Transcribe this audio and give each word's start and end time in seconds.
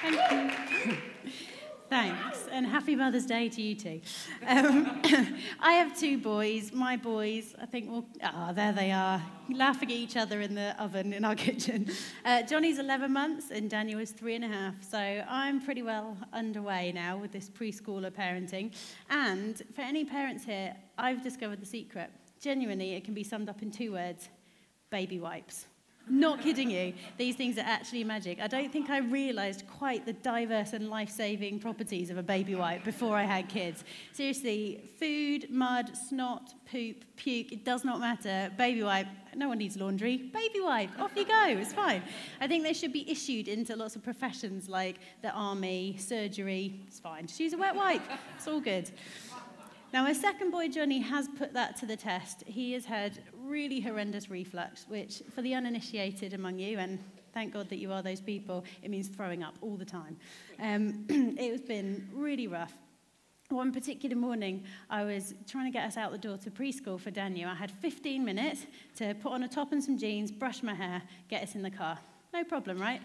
Thank 0.00 0.86
you. 0.86 0.96
Thanks, 1.90 2.46
and 2.52 2.64
happy 2.64 2.94
Mother's 2.94 3.26
Day 3.26 3.48
to 3.48 3.60
you 3.60 3.74
too. 3.74 4.00
Um, 4.46 5.02
I 5.60 5.72
have 5.72 5.98
two 5.98 6.18
boys. 6.18 6.72
My 6.72 6.96
boys, 6.96 7.56
I 7.60 7.66
think, 7.66 7.90
well, 7.90 8.06
ah, 8.22 8.52
there 8.54 8.72
they 8.72 8.92
are, 8.92 9.20
laughing 9.52 9.90
at 9.90 9.96
each 9.96 10.16
other 10.16 10.40
in 10.40 10.54
the 10.54 10.80
oven 10.80 11.12
in 11.12 11.24
our 11.24 11.34
kitchen. 11.48 11.90
Uh, 12.24 12.42
Johnny's 12.44 12.78
11 12.78 13.12
months, 13.12 13.50
and 13.50 13.68
Daniel 13.68 13.98
is 13.98 14.12
three 14.12 14.36
and 14.36 14.44
a 14.44 14.48
half. 14.48 14.74
So 14.88 14.98
I'm 14.98 15.60
pretty 15.60 15.82
well 15.82 16.16
underway 16.32 16.92
now 16.92 17.18
with 17.18 17.32
this 17.32 17.50
preschooler 17.50 18.12
parenting. 18.12 18.72
And 19.10 19.60
for 19.74 19.82
any 19.82 20.04
parents 20.04 20.44
here, 20.44 20.76
I've 20.96 21.24
discovered 21.24 21.60
the 21.60 21.66
secret. 21.66 22.10
Genuinely, 22.40 22.94
it 22.94 23.04
can 23.04 23.14
be 23.14 23.24
summed 23.24 23.48
up 23.48 23.62
in 23.62 23.72
two 23.72 23.92
words 23.92 24.28
baby 24.90 25.18
wipes. 25.18 25.66
Not 26.08 26.40
kidding 26.40 26.70
you. 26.70 26.94
These 27.18 27.36
things 27.36 27.56
are 27.56 27.64
actually 27.64 28.02
magic. 28.02 28.40
I 28.40 28.48
don't 28.48 28.72
think 28.72 28.90
I 28.90 28.98
realized 28.98 29.64
quite 29.68 30.06
the 30.06 30.12
diverse 30.12 30.72
and 30.72 30.88
life 30.90 31.08
saving 31.10 31.60
properties 31.60 32.10
of 32.10 32.18
a 32.18 32.22
baby 32.22 32.54
wipe 32.56 32.82
before 32.84 33.16
I 33.16 33.22
had 33.22 33.48
kids. 33.48 33.84
Seriously, 34.12 34.90
food, 34.98 35.50
mud, 35.50 35.96
snot, 35.96 36.54
poop, 36.70 37.04
puke, 37.16 37.52
it 37.52 37.64
does 37.64 37.84
not 37.84 38.00
matter. 38.00 38.50
Baby 38.58 38.82
wipe, 38.82 39.06
no 39.36 39.48
one 39.48 39.58
needs 39.58 39.76
laundry. 39.76 40.16
Baby 40.16 40.60
wipe, 40.60 40.98
off 40.98 41.12
you 41.14 41.24
go, 41.24 41.44
it's 41.46 41.72
fine. 41.72 42.02
I 42.40 42.48
think 42.48 42.64
they 42.64 42.72
should 42.72 42.92
be 42.92 43.08
issued 43.08 43.46
into 43.46 43.76
lots 43.76 43.94
of 43.94 44.02
professions 44.02 44.68
like 44.68 44.96
the 45.22 45.30
army, 45.30 45.96
surgery, 45.98 46.80
it's 46.88 46.98
fine. 46.98 47.26
Just 47.26 47.38
use 47.38 47.52
a 47.52 47.58
wet 47.58 47.76
wipe, 47.76 48.02
it's 48.36 48.48
all 48.48 48.60
good. 48.60 48.90
Now, 49.92 50.04
my 50.04 50.12
second 50.12 50.52
boy, 50.52 50.68
Johnny, 50.68 51.00
has 51.00 51.26
put 51.36 51.52
that 51.54 51.76
to 51.78 51.86
the 51.86 51.96
test. 51.96 52.44
He 52.46 52.74
has 52.74 52.84
had 52.84 53.18
really 53.34 53.80
horrendous 53.80 54.30
reflux, 54.30 54.86
which, 54.88 55.20
for 55.34 55.42
the 55.42 55.54
uninitiated 55.54 56.32
among 56.32 56.60
you, 56.60 56.78
and 56.78 57.00
thank 57.34 57.52
God 57.52 57.68
that 57.70 57.78
you 57.78 57.90
are 57.92 58.00
those 58.00 58.20
people, 58.20 58.64
it 58.84 58.90
means 58.90 59.08
throwing 59.08 59.42
up 59.42 59.56
all 59.60 59.76
the 59.76 59.84
time. 59.84 60.16
Um, 60.60 61.06
it 61.08 61.50
has 61.50 61.60
been 61.62 62.08
really 62.14 62.46
rough. 62.46 62.72
One 63.48 63.72
particular 63.72 64.14
morning, 64.14 64.62
I 64.88 65.02
was 65.02 65.34
trying 65.48 65.64
to 65.64 65.76
get 65.76 65.84
us 65.84 65.96
out 65.96 66.12
the 66.12 66.18
door 66.18 66.36
to 66.38 66.52
preschool 66.52 67.00
for 67.00 67.10
Daniel. 67.10 67.50
I 67.50 67.54
had 67.56 67.72
15 67.72 68.24
minutes 68.24 68.66
to 68.98 69.14
put 69.14 69.32
on 69.32 69.42
a 69.42 69.48
top 69.48 69.72
and 69.72 69.82
some 69.82 69.98
jeans, 69.98 70.30
brush 70.30 70.62
my 70.62 70.74
hair, 70.74 71.02
get 71.28 71.42
us 71.42 71.56
in 71.56 71.62
the 71.62 71.70
car. 71.70 71.98
No 72.32 72.44
problem, 72.44 72.78
right? 72.78 73.00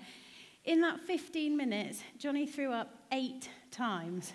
In 0.66 0.81
that 0.81 0.99
15 0.99 1.58
minutes, 1.58 2.03
Johnny 2.20 2.45
threw 2.45 2.72
up 2.72 2.94
eight 3.11 3.49
times. 3.72 4.33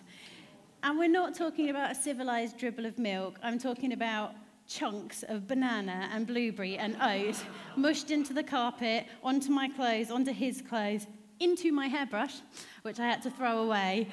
And 0.82 0.98
we're 0.98 1.08
not 1.08 1.34
talking 1.34 1.68
about 1.68 1.90
a 1.90 1.94
civilized 1.94 2.56
dribble 2.56 2.86
of 2.86 2.98
milk. 2.98 3.38
I'm 3.42 3.58
talking 3.58 3.92
about 3.92 4.34
chunks 4.66 5.22
of 5.24 5.46
banana 5.46 6.08
and 6.12 6.26
blueberry 6.26 6.78
and 6.78 6.96
oat 7.02 7.36
mushed 7.76 8.10
into 8.10 8.32
the 8.32 8.42
carpet, 8.42 9.06
onto 9.22 9.50
my 9.50 9.68
clothes, 9.68 10.10
onto 10.10 10.32
his 10.32 10.62
clothes, 10.62 11.06
into 11.38 11.70
my 11.70 11.86
hairbrush, 11.86 12.36
which 12.80 12.98
I 12.98 13.06
had 13.06 13.20
to 13.22 13.30
throw 13.30 13.58
away. 13.58 14.08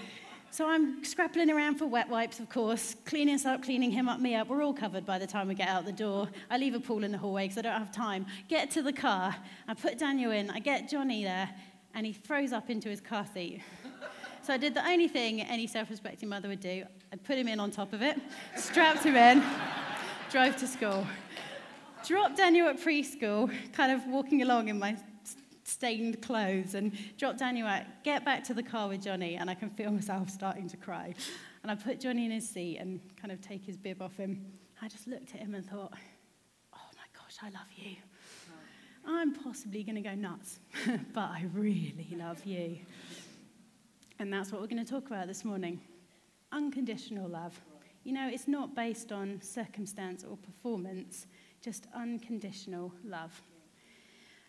So 0.51 0.67
I'm 0.67 1.05
scrapping 1.05 1.49
around 1.49 1.75
for 1.75 1.85
wet 1.85 2.09
wipes, 2.09 2.39
of 2.41 2.49
course, 2.49 2.95
cleaning 3.05 3.35
us 3.35 3.45
up, 3.45 3.63
cleaning 3.63 3.91
him 3.91 4.09
up, 4.09 4.19
me 4.19 4.35
up. 4.35 4.49
We're 4.49 4.63
all 4.63 4.73
covered 4.73 5.05
by 5.05 5.19
the 5.19 5.27
time 5.27 5.47
we 5.47 5.55
get 5.55 5.69
out 5.69 5.85
the 5.85 5.91
door. 5.93 6.27
I 6.49 6.57
leave 6.57 6.75
a 6.75 6.79
pool 6.81 7.05
in 7.05 7.13
the 7.13 7.17
hallway 7.17 7.45
because 7.45 7.59
I 7.59 7.61
don't 7.61 7.79
have 7.79 7.91
time. 7.93 8.25
Get 8.49 8.71
to 8.71 8.81
the 8.81 8.93
car. 8.93 9.33
I 9.69 9.73
put 9.73 9.97
Daniel 9.97 10.31
in. 10.31 10.49
I 10.49 10.59
get 10.59 10.89
Johnny 10.89 11.23
there, 11.23 11.49
and 11.93 12.05
he 12.05 12.11
throws 12.11 12.51
up 12.51 12.69
into 12.69 12.89
his 12.89 12.99
car 12.99 13.25
seat. 13.33 13.61
So 14.47 14.53
I 14.53 14.57
did 14.57 14.73
the 14.73 14.87
only 14.87 15.09
thing 15.09 15.41
any 15.41 15.67
self 15.67 15.89
respecting 15.89 16.29
mother 16.29 16.47
would 16.47 16.61
do 16.61 16.85
I 17.11 17.17
put 17.17 17.37
him 17.37 17.49
in 17.49 17.59
on 17.59 17.69
top 17.69 17.91
of 17.91 18.01
it, 18.01 18.17
strapped 18.55 19.03
him 19.03 19.17
in, 19.17 19.43
drove 20.31 20.55
to 20.55 20.67
school. 20.67 21.05
Dropped 22.05 22.37
Daniel 22.37 22.69
at 22.69 22.79
preschool, 22.79 23.53
kind 23.73 23.91
of 23.91 24.07
walking 24.07 24.43
along 24.43 24.69
in 24.69 24.79
my 24.79 24.95
stained 25.65 26.21
clothes, 26.21 26.75
and 26.75 26.97
dropped 27.17 27.39
Daniel 27.39 27.67
out, 27.67 27.83
get 28.05 28.23
back 28.23 28.41
to 28.45 28.53
the 28.53 28.63
car 28.63 28.87
with 28.87 29.03
Johnny, 29.03 29.35
and 29.35 29.49
I 29.49 29.53
can 29.53 29.69
feel 29.69 29.91
myself 29.91 30.29
starting 30.29 30.69
to 30.69 30.77
cry. 30.77 31.13
And 31.61 31.69
I 31.69 31.75
put 31.75 31.99
Johnny 31.99 32.23
in 32.23 32.31
his 32.31 32.47
seat 32.47 32.77
and 32.77 33.01
kind 33.21 33.33
of 33.33 33.41
take 33.41 33.65
his 33.65 33.75
bib 33.75 34.01
off 34.01 34.15
him. 34.15 34.45
I 34.81 34.87
just 34.87 35.07
looked 35.07 35.35
at 35.35 35.41
him 35.41 35.55
and 35.55 35.65
thought, 35.69 35.91
oh 36.73 36.89
my 36.95 37.19
gosh, 37.19 37.35
I 37.43 37.49
love 37.49 37.67
you. 37.75 37.97
I'm 39.05 39.33
possibly 39.33 39.83
going 39.83 39.95
to 39.95 40.01
go 40.01 40.15
nuts, 40.15 40.59
but 41.13 41.21
I 41.21 41.45
really 41.53 42.15
love 42.17 42.45
you. 42.45 42.77
And 44.19 44.33
that's 44.33 44.51
what 44.51 44.61
we're 44.61 44.67
going 44.67 44.83
to 44.83 44.91
talk 44.91 45.07
about 45.07 45.27
this 45.27 45.45
morning 45.45 45.79
unconditional 46.51 47.29
love. 47.29 47.59
You 48.03 48.13
know, 48.13 48.29
it's 48.31 48.47
not 48.47 48.73
based 48.73 49.11
on 49.11 49.39
circumstance 49.41 50.23
or 50.23 50.37
performance, 50.37 51.27
just 51.61 51.87
unconditional 51.93 52.91
love. 53.03 53.41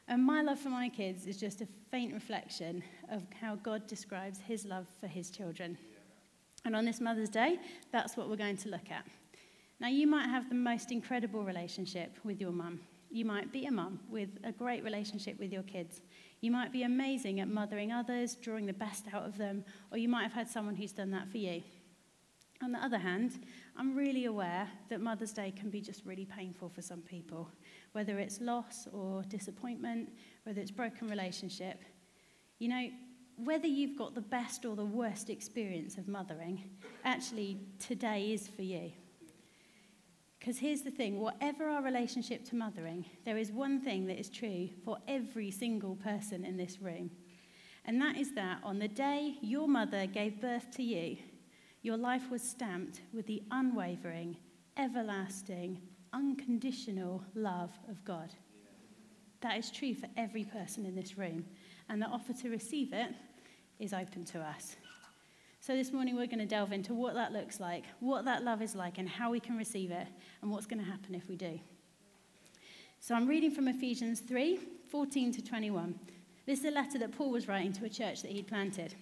And 0.07 0.25
my 0.25 0.43
love 0.43 0.59
for 0.59 0.71
my 0.71 0.89
kids 0.89 1.27
is 1.27 1.37
just 1.37 1.61
a 1.61 1.67
faint 1.91 2.15
reflection 2.15 2.83
of 3.11 3.25
how 3.41 3.57
God 3.57 3.87
describes 3.87 4.39
his 4.39 4.65
love 4.65 4.87
for 5.01 5.07
his 5.07 5.31
children. 5.31 5.77
And 6.65 6.75
on 6.75 6.85
this 6.85 7.01
Mother's 7.01 7.29
Day, 7.29 7.59
that's 7.93 8.17
what 8.17 8.31
we're 8.31 8.37
going 8.37 8.57
to 8.59 8.69
look 8.69 8.91
at. 8.91 9.05
Now, 9.81 9.89
you 9.89 10.07
might 10.07 10.29
have 10.29 10.49
the 10.49 10.55
most 10.55 10.93
incredible 10.93 11.45
relationship 11.45 12.17
with 12.25 12.41
your 12.41 12.53
mum. 12.53 12.81
You 13.11 13.25
might 13.25 13.53
be 13.53 13.67
a 13.67 13.71
mum 13.71 14.01
with 14.09 14.31
a 14.45 14.53
great 14.53 14.83
relationship 14.83 15.39
with 15.39 15.53
your 15.53 15.63
kids. 15.65 16.01
You 16.41 16.51
might 16.51 16.73
be 16.73 16.85
amazing 16.85 17.41
at 17.41 17.49
mothering 17.49 17.93
others, 17.93 18.37
drawing 18.37 18.67
the 18.67 18.73
best 18.73 19.07
out 19.13 19.25
of 19.25 19.37
them, 19.39 19.65
or 19.91 19.99
you 19.99 20.09
might 20.09 20.23
have 20.23 20.33
had 20.33 20.49
someone 20.49 20.77
who's 20.77 20.93
done 20.93 21.11
that 21.11 21.29
for 21.29 21.39
you. 21.39 21.63
On 22.63 22.73
the 22.73 22.83
other 22.83 22.99
hand, 22.99 23.45
I'm 23.77 23.95
really 23.97 24.25
aware 24.25 24.69
that 24.89 25.01
Mother's 25.01 25.33
Day 25.33 25.53
can 25.57 25.71
be 25.71 25.81
just 25.81 26.05
really 26.05 26.25
painful 26.25 26.69
for 26.69 26.83
some 26.83 27.01
people, 27.01 27.49
whether 27.93 28.19
it's 28.19 28.41
loss 28.41 28.89
or 28.93 29.23
disappointment, 29.25 30.11
whether 30.43 30.61
it's 30.61 30.71
broken 30.71 31.09
relationship. 31.09 31.83
You 32.59 32.69
know, 32.69 32.89
whether 33.37 33.69
you've 33.69 33.97
got 33.97 34.15
the 34.17 34.21
best 34.21 34.65
or 34.65 34.75
the 34.75 34.85
worst 34.85 35.31
experience 35.31 35.99
of 35.99 36.09
mothering, 36.09 36.71
actually, 37.05 37.61
today 37.79 38.33
is 38.33 38.49
for 38.49 38.63
you. 38.63 38.91
Because 40.49 40.61
here's 40.61 40.81
the 40.81 40.91
thing 40.91 41.21
whatever 41.21 41.69
our 41.69 41.83
relationship 41.83 42.43
to 42.47 42.57
mothering, 42.57 43.05
there 43.27 43.37
is 43.37 43.53
one 43.53 43.83
thing 43.83 44.07
that 44.07 44.19
is 44.19 44.31
true 44.31 44.71
for 44.83 44.97
every 45.07 45.51
single 45.51 45.95
person 45.97 46.43
in 46.43 46.57
this 46.57 46.81
room. 46.81 47.11
And 47.85 48.01
that 48.01 48.17
is 48.17 48.35
that 48.35 48.61
on 48.65 48.79
the 48.79 48.89
day 48.89 49.35
your 49.43 49.69
mother 49.69 50.07
gave 50.07 50.41
birth 50.41 50.71
to 50.77 50.83
you, 50.83 51.19
your 51.83 51.99
life 51.99 52.31
was 52.31 52.41
stamped 52.41 53.03
with 53.13 53.27
the 53.27 53.43
unwavering, 53.51 54.39
everlasting, 54.79 55.83
unconditional 56.15 57.23
love 57.35 57.79
of 57.91 58.03
God. 58.07 58.31
That 59.43 59.59
is 59.59 59.71
true 59.71 59.95
for 59.95 60.09
every 60.17 60.45
person 60.45 60.87
in 60.87 60.95
this 60.95 61.19
room. 61.19 61.45
And 61.91 62.01
the 62.01 62.07
offer 62.07 62.33
to 62.33 62.49
receive 62.49 62.95
it 62.95 63.11
is 63.79 63.93
open 63.93 64.25
to 64.25 64.41
us. 64.41 64.77
So, 65.61 65.75
this 65.75 65.93
morning 65.93 66.17
we're 66.17 66.27
going 66.27 66.39
to 66.39 66.47
delve 66.47 66.73
into 66.73 66.95
what 66.95 67.15
that 67.15 67.33
looks 67.33 67.61
like, 67.61 67.85
what 68.01 68.25
that 68.25 68.45
love 68.45 68.63
is 68.63 68.75
like, 68.75 68.99
and 68.99 69.09
how 69.09 69.31
we 69.31 69.41
can 69.41 69.57
receive 69.57 69.91
it, 69.91 70.07
and 70.41 70.51
what's 70.51 70.67
going 70.67 70.83
to 70.83 70.89
happen 70.89 71.15
if 71.15 71.29
we 71.29 71.37
do. 71.37 71.59
So, 73.01 73.15
I'm 73.15 73.27
reading 73.27 73.51
from 73.51 73.69
Ephesians 73.69 74.21
3 74.21 74.59
14 74.91 75.33
to 75.33 75.43
21. 75.43 75.99
This 76.47 76.61
is 76.61 76.65
a 76.65 76.71
letter 76.71 76.99
that 76.99 77.13
Paul 77.13 77.31
was 77.31 77.49
writing 77.49 77.73
to 77.75 77.85
a 77.85 77.91
church 77.91 78.23
that 78.23 78.31
he'd 78.31 78.47
planted. 78.47 78.95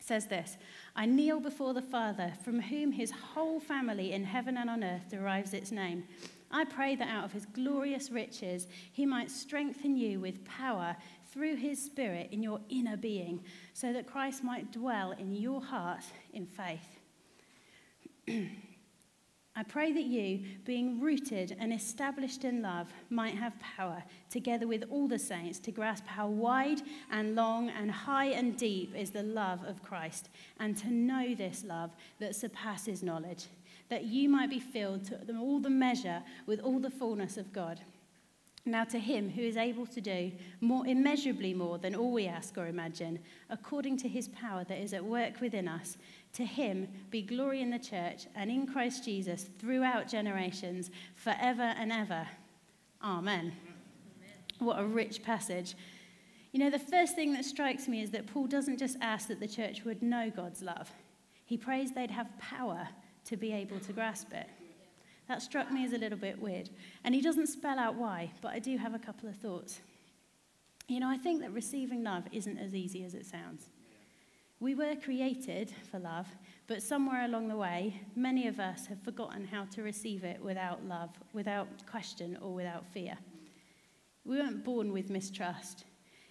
It 0.00 0.04
says 0.04 0.26
this 0.26 0.56
I 0.96 1.06
kneel 1.06 1.40
before 1.40 1.74
the 1.74 1.82
Father, 1.82 2.32
from 2.42 2.60
whom 2.60 2.90
his 2.90 3.10
whole 3.10 3.60
family 3.60 4.12
in 4.12 4.24
heaven 4.24 4.56
and 4.56 4.70
on 4.70 4.82
earth 4.82 5.08
derives 5.10 5.54
its 5.54 5.70
name. 5.70 6.04
I 6.50 6.64
pray 6.64 6.96
that 6.96 7.08
out 7.08 7.24
of 7.24 7.32
his 7.32 7.46
glorious 7.46 8.10
riches 8.10 8.66
he 8.92 9.04
might 9.04 9.30
strengthen 9.30 9.96
you 9.96 10.20
with 10.20 10.44
power 10.44 10.96
through 11.36 11.56
his 11.56 11.82
Spirit 11.82 12.30
in 12.32 12.42
your 12.42 12.60
inner 12.70 12.96
being, 12.96 13.44
so 13.74 13.92
that 13.92 14.06
Christ 14.06 14.42
might 14.42 14.72
dwell 14.72 15.12
in 15.12 15.34
your 15.34 15.60
heart 15.60 16.02
in 16.32 16.46
faith. 16.46 16.98
I 19.58 19.62
pray 19.62 19.92
that 19.92 20.04
you, 20.04 20.44
being 20.64 20.98
rooted 20.98 21.54
and 21.58 21.74
established 21.74 22.44
in 22.44 22.62
love, 22.62 22.88
might 23.10 23.34
have 23.34 23.58
power, 23.60 24.02
together 24.30 24.66
with 24.66 24.84
all 24.90 25.08
the 25.08 25.18
saints, 25.18 25.58
to 25.60 25.70
grasp 25.70 26.06
how 26.06 26.26
wide 26.26 26.80
and 27.10 27.34
long 27.34 27.68
and 27.68 27.90
high 27.90 28.26
and 28.26 28.56
deep 28.56 28.94
is 28.96 29.10
the 29.10 29.22
love 29.22 29.62
of 29.64 29.82
Christ, 29.82 30.30
and 30.58 30.74
to 30.78 30.90
know 30.90 31.34
this 31.34 31.64
love 31.64 31.90
that 32.18 32.34
surpasses 32.34 33.02
knowledge, 33.02 33.46
that 33.90 34.04
you 34.04 34.30
might 34.30 34.48
be 34.48 34.60
filled 34.60 35.04
to 35.04 35.36
all 35.38 35.60
the 35.60 35.68
measure 35.68 36.22
with 36.46 36.60
all 36.60 36.78
the 36.78 36.90
fullness 36.90 37.36
of 37.36 37.52
God. 37.52 37.80
Now, 38.68 38.82
to 38.82 38.98
him 38.98 39.30
who 39.30 39.42
is 39.42 39.56
able 39.56 39.86
to 39.86 40.00
do 40.00 40.32
more, 40.60 40.84
immeasurably 40.84 41.54
more 41.54 41.78
than 41.78 41.94
all 41.94 42.10
we 42.10 42.26
ask 42.26 42.58
or 42.58 42.66
imagine, 42.66 43.20
according 43.48 43.96
to 43.98 44.08
his 44.08 44.26
power 44.28 44.64
that 44.64 44.78
is 44.78 44.92
at 44.92 45.04
work 45.04 45.40
within 45.40 45.68
us, 45.68 45.96
to 46.32 46.44
him 46.44 46.88
be 47.08 47.22
glory 47.22 47.62
in 47.62 47.70
the 47.70 47.78
church 47.78 48.26
and 48.34 48.50
in 48.50 48.66
Christ 48.66 49.04
Jesus 49.04 49.48
throughout 49.60 50.08
generations, 50.08 50.90
forever 51.14 51.62
and 51.62 51.92
ever. 51.92 52.26
Amen. 53.04 53.38
Amen. 53.38 53.52
What 54.58 54.80
a 54.80 54.84
rich 54.84 55.22
passage. 55.22 55.76
You 56.50 56.58
know, 56.58 56.70
the 56.70 56.80
first 56.80 57.14
thing 57.14 57.34
that 57.34 57.44
strikes 57.44 57.86
me 57.86 58.02
is 58.02 58.10
that 58.10 58.26
Paul 58.26 58.48
doesn't 58.48 58.78
just 58.78 58.96
ask 59.00 59.28
that 59.28 59.38
the 59.38 59.46
church 59.46 59.84
would 59.84 60.02
know 60.02 60.28
God's 60.34 60.60
love, 60.60 60.90
he 61.44 61.56
prays 61.56 61.92
they'd 61.92 62.10
have 62.10 62.36
power 62.40 62.88
to 63.26 63.36
be 63.36 63.52
able 63.52 63.78
to 63.78 63.92
grasp 63.92 64.32
it. 64.32 64.48
That 65.28 65.42
struck 65.42 65.72
me 65.72 65.84
as 65.84 65.92
a 65.92 65.98
little 65.98 66.18
bit 66.18 66.40
weird. 66.40 66.70
And 67.04 67.14
he 67.14 67.20
doesn't 67.20 67.48
spell 67.48 67.78
out 67.78 67.96
why, 67.96 68.32
but 68.40 68.52
I 68.52 68.58
do 68.58 68.76
have 68.76 68.94
a 68.94 68.98
couple 68.98 69.28
of 69.28 69.36
thoughts. 69.36 69.80
You 70.88 71.00
know, 71.00 71.08
I 71.08 71.16
think 71.16 71.40
that 71.40 71.52
receiving 71.52 72.04
love 72.04 72.24
isn't 72.30 72.58
as 72.58 72.74
easy 72.74 73.04
as 73.04 73.14
it 73.14 73.26
sounds. 73.26 73.70
We 74.60 74.74
were 74.74 74.94
created 74.94 75.72
for 75.90 75.98
love, 75.98 76.26
but 76.66 76.82
somewhere 76.82 77.24
along 77.24 77.48
the 77.48 77.56
way, 77.56 78.00
many 78.14 78.46
of 78.46 78.58
us 78.58 78.86
have 78.86 79.02
forgotten 79.02 79.46
how 79.46 79.64
to 79.66 79.82
receive 79.82 80.24
it 80.24 80.40
without 80.40 80.84
love, 80.86 81.10
without 81.34 81.68
question, 81.90 82.38
or 82.40 82.54
without 82.54 82.86
fear. 82.86 83.18
We 84.24 84.38
weren't 84.38 84.64
born 84.64 84.92
with 84.92 85.10
mistrust. 85.10 85.84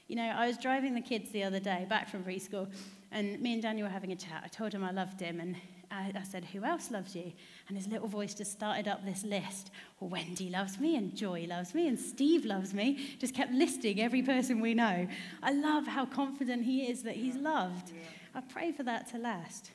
You 0.08 0.16
know, 0.16 0.24
I 0.24 0.48
was 0.48 0.58
driving 0.58 0.96
the 0.96 1.02
kids 1.02 1.32
the 1.32 1.44
other 1.44 1.60
day 1.60 1.86
back 1.88 2.10
from 2.10 2.24
preschool, 2.24 2.72
and 3.12 3.40
me 3.42 3.54
and 3.54 3.62
Daniel 3.62 3.88
were 3.88 3.94
having 3.94 4.12
a 4.12 4.16
chat. 4.16 4.42
I 4.44 4.48
told 4.48 4.74
him 4.74 4.84
I 4.84 4.92
loved 4.92 5.20
him, 5.20 5.40
and 5.40 5.56
I, 5.92 6.12
I 6.16 6.24
said, 6.24 6.46
Who 6.46 6.64
else 6.64 6.92
loves 6.92 7.16
you? 7.16 7.32
And 7.68 7.78
his 7.78 7.88
little 7.88 8.08
voice 8.08 8.34
just 8.34 8.52
started 8.52 8.88
up 8.88 9.06
this 9.06 9.24
list. 9.24 9.72
Well, 10.00 10.10
Wendy 10.10 10.50
loves 10.50 10.80
me, 10.80 10.96
and 10.96 11.16
Joy 11.16 11.46
loves 11.48 11.74
me, 11.74 11.88
and 11.88 12.00
Steve 12.00 12.46
loves 12.46 12.74
me. 12.74 13.16
Just 13.20 13.34
kept 13.34 13.52
listing 13.52 14.02
every 14.02 14.22
person 14.22 14.60
we 14.62 14.74
know. 14.74 15.08
I 15.44 15.52
love 15.52 15.88
how 15.88 16.06
confident 16.06 16.64
he 16.64 16.90
is 16.90 17.04
that 17.04 17.16
he's 17.16 17.36
loved. 17.36 17.92
I 18.34 18.42
pray 18.42 18.72
for 18.72 18.84
that 18.84 19.08
to 19.12 19.18
last. 19.18 19.72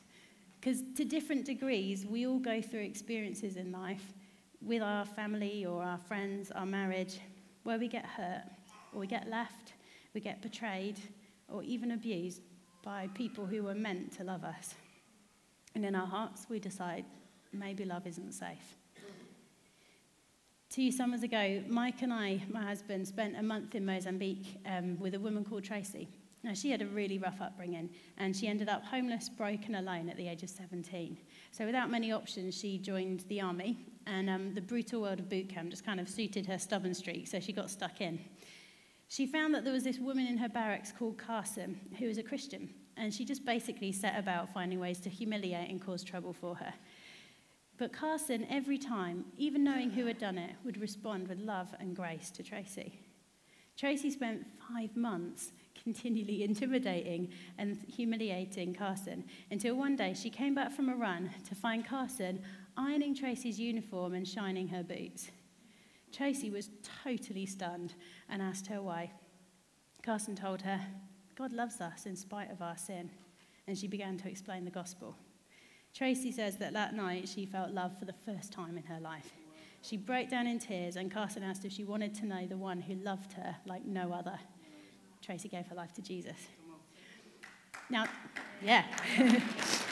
Because 0.59 0.83
to 0.95 1.05
different 1.05 1.45
degrees, 1.45 2.05
we 2.05 2.27
all 2.27 2.39
go 2.39 2.61
through 2.61 2.81
experiences 2.81 3.57
in 3.57 3.71
life 3.71 4.13
with 4.61 4.83
our 4.83 5.05
family 5.05 5.65
or 5.65 5.81
our 5.83 5.97
friends, 5.97 6.51
our 6.51 6.67
marriage, 6.67 7.19
where 7.63 7.79
we 7.79 7.87
get 7.87 8.05
hurt, 8.05 8.43
or 8.93 8.99
we 8.99 9.07
get 9.07 9.27
left, 9.27 9.73
we 10.13 10.21
get 10.21 10.41
betrayed, 10.41 10.99
or 11.47 11.63
even 11.63 11.91
abused 11.91 12.41
by 12.83 13.07
people 13.13 13.45
who 13.45 13.63
were 13.63 13.75
meant 13.75 14.15
to 14.17 14.23
love 14.23 14.43
us. 14.43 14.75
And 15.75 15.85
in 15.85 15.95
our 15.95 16.07
hearts, 16.07 16.47
we 16.49 16.59
decide 16.59 17.05
maybe 17.53 17.85
love 17.85 18.07
isn't 18.07 18.33
safe. 18.33 18.77
Two 20.69 20.89
summers 20.89 21.21
ago, 21.21 21.61
Mike 21.67 22.01
and 22.01 22.13
I, 22.13 22.41
my 22.49 22.63
husband, 22.63 23.05
spent 23.05 23.35
a 23.37 23.43
month 23.43 23.75
in 23.75 23.85
Mozambique 23.85 24.57
um, 24.65 24.97
with 24.99 25.15
a 25.15 25.19
woman 25.19 25.43
called 25.43 25.65
Tracy. 25.65 26.07
Now, 26.43 26.53
she 26.53 26.71
had 26.71 26.81
a 26.81 26.85
really 26.85 27.19
rough 27.19 27.41
upbringing, 27.41 27.89
and 28.17 28.35
she 28.35 28.47
ended 28.47 28.69
up 28.69 28.83
homeless, 28.85 29.29
broken, 29.29 29.75
alone 29.75 30.09
at 30.09 30.17
the 30.17 30.27
age 30.27 30.43
of 30.43 30.49
17. 30.49 31.17
So, 31.51 31.65
without 31.65 31.91
many 31.91 32.11
options, 32.11 32.57
she 32.57 32.77
joined 32.77 33.25
the 33.27 33.41
army, 33.41 33.85
and 34.07 34.29
um, 34.29 34.53
the 34.53 34.61
brutal 34.61 35.01
world 35.01 35.19
of 35.19 35.29
boot 35.29 35.49
camp 35.49 35.69
just 35.69 35.85
kind 35.85 35.99
of 35.99 36.09
suited 36.09 36.45
her 36.47 36.57
stubborn 36.57 36.93
streak, 36.93 37.27
so 37.27 37.39
she 37.39 37.53
got 37.53 37.69
stuck 37.69 38.01
in. 38.01 38.19
She 39.07 39.27
found 39.27 39.53
that 39.53 39.65
there 39.65 39.73
was 39.73 39.83
this 39.83 39.99
woman 39.99 40.25
in 40.25 40.37
her 40.37 40.49
barracks 40.49 40.93
called 40.97 41.17
Carson, 41.17 41.79
who 41.99 42.07
was 42.07 42.17
a 42.17 42.23
Christian, 42.23 42.73
and 42.97 43.13
she 43.13 43.25
just 43.25 43.45
basically 43.45 43.91
set 43.91 44.17
about 44.17 44.53
finding 44.53 44.79
ways 44.79 44.99
to 44.99 45.09
humiliate 45.09 45.69
and 45.69 45.81
cause 45.81 46.03
trouble 46.03 46.33
for 46.33 46.55
her. 46.55 46.73
But 47.77 47.93
Carson, 47.93 48.45
every 48.49 48.77
time, 48.77 49.25
even 49.37 49.63
knowing 49.63 49.89
who 49.89 50.05
had 50.05 50.19
done 50.19 50.37
it, 50.37 50.51
would 50.63 50.77
respond 50.77 51.27
with 51.27 51.39
love 51.39 51.73
and 51.79 51.95
grace 51.95 52.29
to 52.31 52.43
Tracy. 52.43 52.99
Tracy 53.75 54.11
spent 54.11 54.45
five 54.69 54.95
months 54.95 55.51
continually 55.83 56.43
intimidating 56.43 57.29
and 57.57 57.83
humiliating 57.87 58.73
Carson 58.73 59.23
until 59.49 59.75
one 59.75 59.95
day 59.95 60.13
she 60.13 60.29
came 60.29 60.53
back 60.53 60.71
from 60.71 60.89
a 60.89 60.95
run 60.95 61.31
to 61.47 61.55
find 61.55 61.85
Carson 61.85 62.41
ironing 62.77 63.15
Tracy's 63.15 63.59
uniform 63.59 64.13
and 64.13 64.27
shining 64.27 64.67
her 64.67 64.83
boots. 64.83 65.31
Tracy 66.11 66.49
was 66.49 66.69
totally 67.03 67.45
stunned 67.45 67.95
and 68.29 68.41
asked 68.41 68.67
her 68.67 68.81
why. 68.81 69.11
Carson 70.03 70.35
told 70.35 70.61
her, 70.61 70.81
God 71.41 71.53
loves 71.53 71.81
us 71.81 72.05
in 72.05 72.15
spite 72.15 72.51
of 72.51 72.61
our 72.61 72.77
sin, 72.77 73.09
and 73.65 73.75
she 73.75 73.87
began 73.87 74.15
to 74.15 74.29
explain 74.29 74.63
the 74.63 74.69
gospel. 74.69 75.15
Tracy 75.91 76.31
says 76.31 76.57
that 76.57 76.71
that 76.73 76.93
night 76.93 77.27
she 77.27 77.47
felt 77.47 77.71
love 77.71 77.97
for 77.97 78.05
the 78.05 78.13
first 78.13 78.53
time 78.53 78.77
in 78.77 78.83
her 78.83 78.99
life. 78.99 79.31
She 79.81 79.97
broke 79.97 80.29
down 80.29 80.45
in 80.45 80.59
tears, 80.59 80.97
and 80.97 81.09
Carson 81.09 81.41
asked 81.41 81.65
if 81.65 81.71
she 81.71 81.83
wanted 81.83 82.13
to 82.13 82.27
know 82.27 82.45
the 82.45 82.57
one 82.57 82.79
who 82.79 82.93
loved 82.93 83.33
her 83.33 83.55
like 83.65 83.83
no 83.85 84.13
other. 84.13 84.37
Tracy 85.23 85.49
gave 85.49 85.65
her 85.65 85.73
life 85.73 85.91
to 85.93 86.03
Jesus. 86.03 86.37
Now, 87.89 88.05
yeah. 88.63 88.85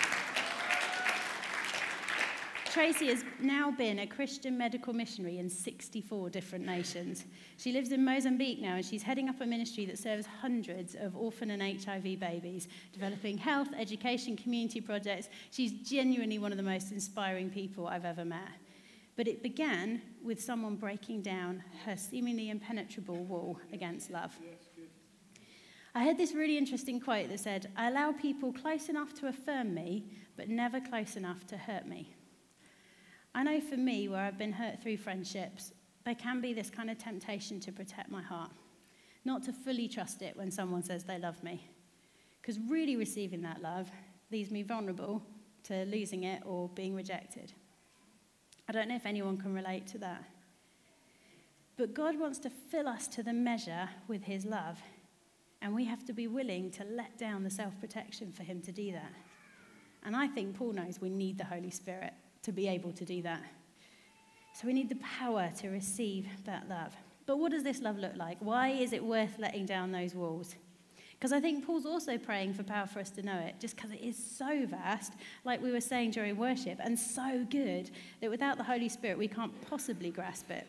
Tracy 2.71 3.07
has 3.07 3.25
now 3.39 3.71
been 3.71 3.99
a 3.99 4.05
Christian 4.05 4.55
medical 4.55 4.93
missionary 4.93 5.39
in 5.39 5.49
64 5.49 6.29
different 6.29 6.67
nations. 6.67 7.25
She 7.57 7.71
lives 7.71 7.91
in 7.91 8.05
Mozambique 8.05 8.61
now 8.61 8.75
and 8.75 8.85
she's 8.85 9.01
heading 9.01 9.27
up 9.27 9.41
a 9.41 9.45
ministry 9.45 9.85
that 9.85 9.97
serves 9.97 10.27
hundreds 10.27 10.93
of 10.93 11.17
orphan 11.17 11.49
and 11.49 11.63
HIV 11.63 12.19
babies, 12.19 12.67
developing 12.93 13.39
health, 13.39 13.69
education, 13.75 14.37
community 14.37 14.81
projects. 14.81 15.29
She's 15.49 15.71
genuinely 15.71 16.37
one 16.37 16.51
of 16.51 16.57
the 16.57 16.63
most 16.63 16.91
inspiring 16.91 17.49
people 17.49 17.87
I've 17.87 18.05
ever 18.05 18.23
met. 18.23 18.51
But 19.15 19.27
it 19.27 19.41
began 19.41 20.03
with 20.23 20.39
someone 20.39 20.75
breaking 20.75 21.23
down 21.23 21.63
her 21.85 21.97
seemingly 21.97 22.51
impenetrable 22.51 23.23
wall 23.23 23.59
against 23.73 24.11
love. 24.11 24.37
I 25.95 26.03
heard 26.03 26.19
this 26.19 26.35
really 26.35 26.57
interesting 26.57 26.99
quote 26.99 27.29
that 27.29 27.39
said, 27.39 27.71
I 27.75 27.87
allow 27.87 28.11
people 28.11 28.53
close 28.53 28.89
enough 28.89 29.15
to 29.15 29.27
affirm 29.27 29.73
me, 29.73 30.05
but 30.37 30.49
never 30.49 30.79
close 30.79 31.15
enough 31.15 31.47
to 31.47 31.57
hurt 31.57 31.87
me. 31.87 32.13
I 33.35 33.43
know 33.43 33.61
for 33.61 33.77
me, 33.77 34.07
where 34.07 34.21
I've 34.21 34.37
been 34.37 34.51
hurt 34.51 34.81
through 34.81 34.97
friendships, 34.97 35.71
there 36.05 36.15
can 36.15 36.41
be 36.41 36.53
this 36.53 36.69
kind 36.69 36.89
of 36.89 36.97
temptation 36.97 37.59
to 37.61 37.71
protect 37.71 38.09
my 38.09 38.21
heart, 38.21 38.51
not 39.25 39.43
to 39.43 39.53
fully 39.53 39.87
trust 39.87 40.21
it 40.21 40.35
when 40.35 40.49
someone 40.49 40.83
says 40.83 41.03
they 41.03 41.19
love 41.19 41.43
me. 41.43 41.67
Because 42.41 42.59
really 42.67 42.95
receiving 42.95 43.41
that 43.43 43.61
love 43.61 43.89
leaves 44.31 44.49
me 44.49 44.63
vulnerable 44.63 45.21
to 45.63 45.85
losing 45.85 46.23
it 46.23 46.41
or 46.45 46.69
being 46.69 46.95
rejected. 46.95 47.53
I 48.67 48.71
don't 48.71 48.87
know 48.87 48.95
if 48.95 49.05
anyone 49.05 49.37
can 49.37 49.53
relate 49.53 49.87
to 49.87 49.97
that. 49.99 50.23
But 51.77 51.93
God 51.93 52.19
wants 52.19 52.39
to 52.39 52.49
fill 52.49 52.87
us 52.87 53.07
to 53.09 53.23
the 53.23 53.33
measure 53.33 53.89
with 54.07 54.23
his 54.23 54.45
love. 54.45 54.79
And 55.61 55.75
we 55.75 55.85
have 55.85 56.05
to 56.05 56.13
be 56.13 56.27
willing 56.27 56.71
to 56.71 56.83
let 56.83 57.17
down 57.17 57.43
the 57.43 57.49
self 57.49 57.79
protection 57.79 58.31
for 58.31 58.43
him 58.43 58.61
to 58.61 58.71
do 58.71 58.91
that. 58.93 59.13
And 60.03 60.15
I 60.15 60.27
think 60.27 60.55
Paul 60.55 60.73
knows 60.73 61.01
we 61.01 61.09
need 61.09 61.37
the 61.37 61.45
Holy 61.45 61.69
Spirit 61.69 62.13
to 62.43 62.51
be 62.51 62.67
able 62.67 62.91
to 62.93 63.05
do 63.05 63.21
that. 63.21 63.41
So 64.53 64.67
we 64.67 64.73
need 64.73 64.89
the 64.89 64.95
power 64.95 65.51
to 65.59 65.69
receive 65.69 66.27
that 66.45 66.67
love. 66.67 66.93
But 67.25 67.37
what 67.37 67.51
does 67.51 67.63
this 67.63 67.81
love 67.81 67.97
look 67.97 68.15
like? 68.15 68.37
Why 68.39 68.69
is 68.69 68.91
it 68.91 69.03
worth 69.03 69.37
letting 69.37 69.65
down 69.65 69.91
those 69.91 70.15
walls? 70.15 70.55
Because 71.19 71.33
I 71.33 71.41
think 71.41 71.65
Paul's 71.65 71.85
also 71.85 72.17
praying 72.17 72.53
for 72.53 72.63
power 72.63 72.87
for 72.87 72.99
us 72.99 73.09
to 73.11 73.21
know 73.21 73.37
it, 73.37 73.55
just 73.59 73.75
because 73.75 73.91
it 73.91 74.01
is 74.01 74.17
so 74.17 74.65
vast, 74.65 75.13
like 75.43 75.61
we 75.61 75.71
were 75.71 75.81
saying 75.81 76.11
during 76.11 76.37
worship, 76.37 76.79
and 76.81 76.97
so 76.97 77.45
good 77.49 77.91
that 78.21 78.29
without 78.29 78.57
the 78.57 78.63
Holy 78.63 78.87
Spirit, 78.87 79.17
we 79.17 79.27
can't 79.27 79.51
possibly 79.69 80.11
grasp 80.11 80.49
it. 80.49 80.65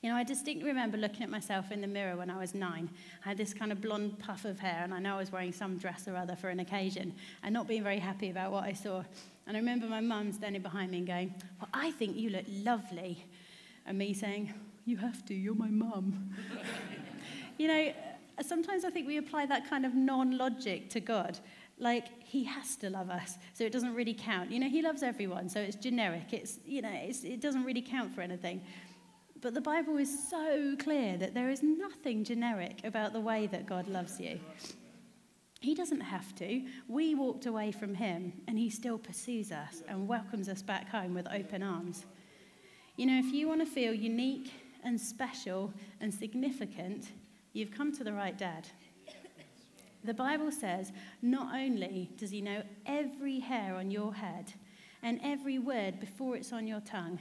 You 0.00 0.08
know, 0.08 0.16
I 0.16 0.24
distinctly 0.24 0.66
remember 0.66 0.96
looking 0.96 1.22
at 1.22 1.28
myself 1.28 1.70
in 1.70 1.82
the 1.82 1.86
mirror 1.86 2.16
when 2.16 2.30
I 2.30 2.38
was 2.38 2.54
nine. 2.54 2.88
I 3.24 3.28
had 3.28 3.36
this 3.36 3.52
kind 3.52 3.70
of 3.70 3.82
blonde 3.82 4.18
puff 4.18 4.46
of 4.46 4.58
hair, 4.58 4.80
and 4.82 4.94
I 4.94 4.98
know 4.98 5.16
I 5.16 5.18
was 5.18 5.30
wearing 5.30 5.52
some 5.52 5.76
dress 5.76 6.08
or 6.08 6.16
other 6.16 6.34
for 6.34 6.48
an 6.48 6.60
occasion, 6.60 7.14
and 7.42 7.52
not 7.52 7.68
being 7.68 7.82
very 7.82 7.98
happy 7.98 8.30
about 8.30 8.52
what 8.52 8.64
I 8.64 8.72
saw. 8.72 9.04
And 9.46 9.56
I 9.56 9.60
remember 9.60 9.86
my 9.86 10.00
mum 10.00 10.32
standing 10.32 10.62
behind 10.62 10.90
me 10.90 10.98
and 10.98 11.06
going, 11.06 11.34
Well, 11.60 11.68
I 11.72 11.90
think 11.92 12.16
you 12.16 12.30
look 12.30 12.44
lovely. 12.48 13.24
And 13.86 13.98
me 13.98 14.14
saying, 14.14 14.52
You 14.84 14.96
have 14.98 15.24
to, 15.26 15.34
you're 15.34 15.54
my 15.54 15.68
mum. 15.68 16.34
you 17.58 17.68
know, 17.68 17.92
sometimes 18.42 18.84
I 18.84 18.90
think 18.90 19.06
we 19.06 19.16
apply 19.16 19.46
that 19.46 19.68
kind 19.68 19.84
of 19.84 19.94
non 19.94 20.36
logic 20.38 20.90
to 20.90 21.00
God. 21.00 21.38
Like, 21.78 22.08
he 22.22 22.44
has 22.44 22.76
to 22.76 22.90
love 22.90 23.08
us, 23.08 23.38
so 23.54 23.64
it 23.64 23.72
doesn't 23.72 23.94
really 23.94 24.12
count. 24.12 24.50
You 24.50 24.60
know, 24.60 24.68
he 24.68 24.82
loves 24.82 25.02
everyone, 25.02 25.48
so 25.48 25.60
it's 25.60 25.76
generic. 25.76 26.32
It's, 26.32 26.58
you 26.66 26.82
know, 26.82 26.92
it's, 26.92 27.24
it 27.24 27.40
doesn't 27.40 27.64
really 27.64 27.80
count 27.80 28.14
for 28.14 28.20
anything. 28.20 28.60
But 29.40 29.54
the 29.54 29.62
Bible 29.62 29.96
is 29.96 30.28
so 30.28 30.76
clear 30.78 31.16
that 31.16 31.32
there 31.32 31.48
is 31.48 31.62
nothing 31.62 32.24
generic 32.24 32.80
about 32.84 33.14
the 33.14 33.20
way 33.20 33.46
that 33.46 33.64
God 33.64 33.88
loves 33.88 34.20
you. 34.20 34.38
He 35.60 35.74
doesn't 35.74 36.00
have 36.00 36.34
to. 36.36 36.62
We 36.88 37.14
walked 37.14 37.44
away 37.44 37.70
from 37.70 37.94
him, 37.94 38.32
and 38.48 38.58
he 38.58 38.70
still 38.70 38.98
pursues 38.98 39.52
us 39.52 39.82
and 39.86 40.08
welcomes 40.08 40.48
us 40.48 40.62
back 40.62 40.88
home 40.88 41.12
with 41.14 41.28
open 41.28 41.62
arms. 41.62 42.06
You 42.96 43.06
know, 43.06 43.18
if 43.18 43.32
you 43.32 43.46
want 43.46 43.60
to 43.60 43.66
feel 43.66 43.92
unique 43.92 44.52
and 44.84 44.98
special 44.98 45.72
and 46.00 46.12
significant, 46.12 47.08
you've 47.52 47.70
come 47.70 47.92
to 47.92 48.04
the 48.04 48.12
right 48.12 48.36
dad. 48.36 48.66
The 50.02 50.14
Bible 50.14 50.50
says 50.50 50.92
not 51.20 51.54
only 51.54 52.10
does 52.16 52.30
he 52.30 52.40
know 52.40 52.62
every 52.86 53.38
hair 53.38 53.74
on 53.74 53.90
your 53.90 54.14
head 54.14 54.54
and 55.02 55.20
every 55.22 55.58
word 55.58 56.00
before 56.00 56.36
it's 56.36 56.54
on 56.54 56.66
your 56.66 56.80
tongue, 56.80 57.18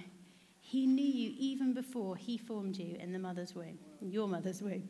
he 0.61 0.85
knew 0.87 1.03
you 1.03 1.33
even 1.37 1.73
before 1.73 2.15
he 2.15 2.37
formed 2.37 2.77
you 2.77 2.95
in 2.99 3.11
the 3.11 3.19
mother's 3.19 3.53
womb, 3.53 3.79
your 4.01 4.29
mother's 4.29 4.61
womb. 4.61 4.87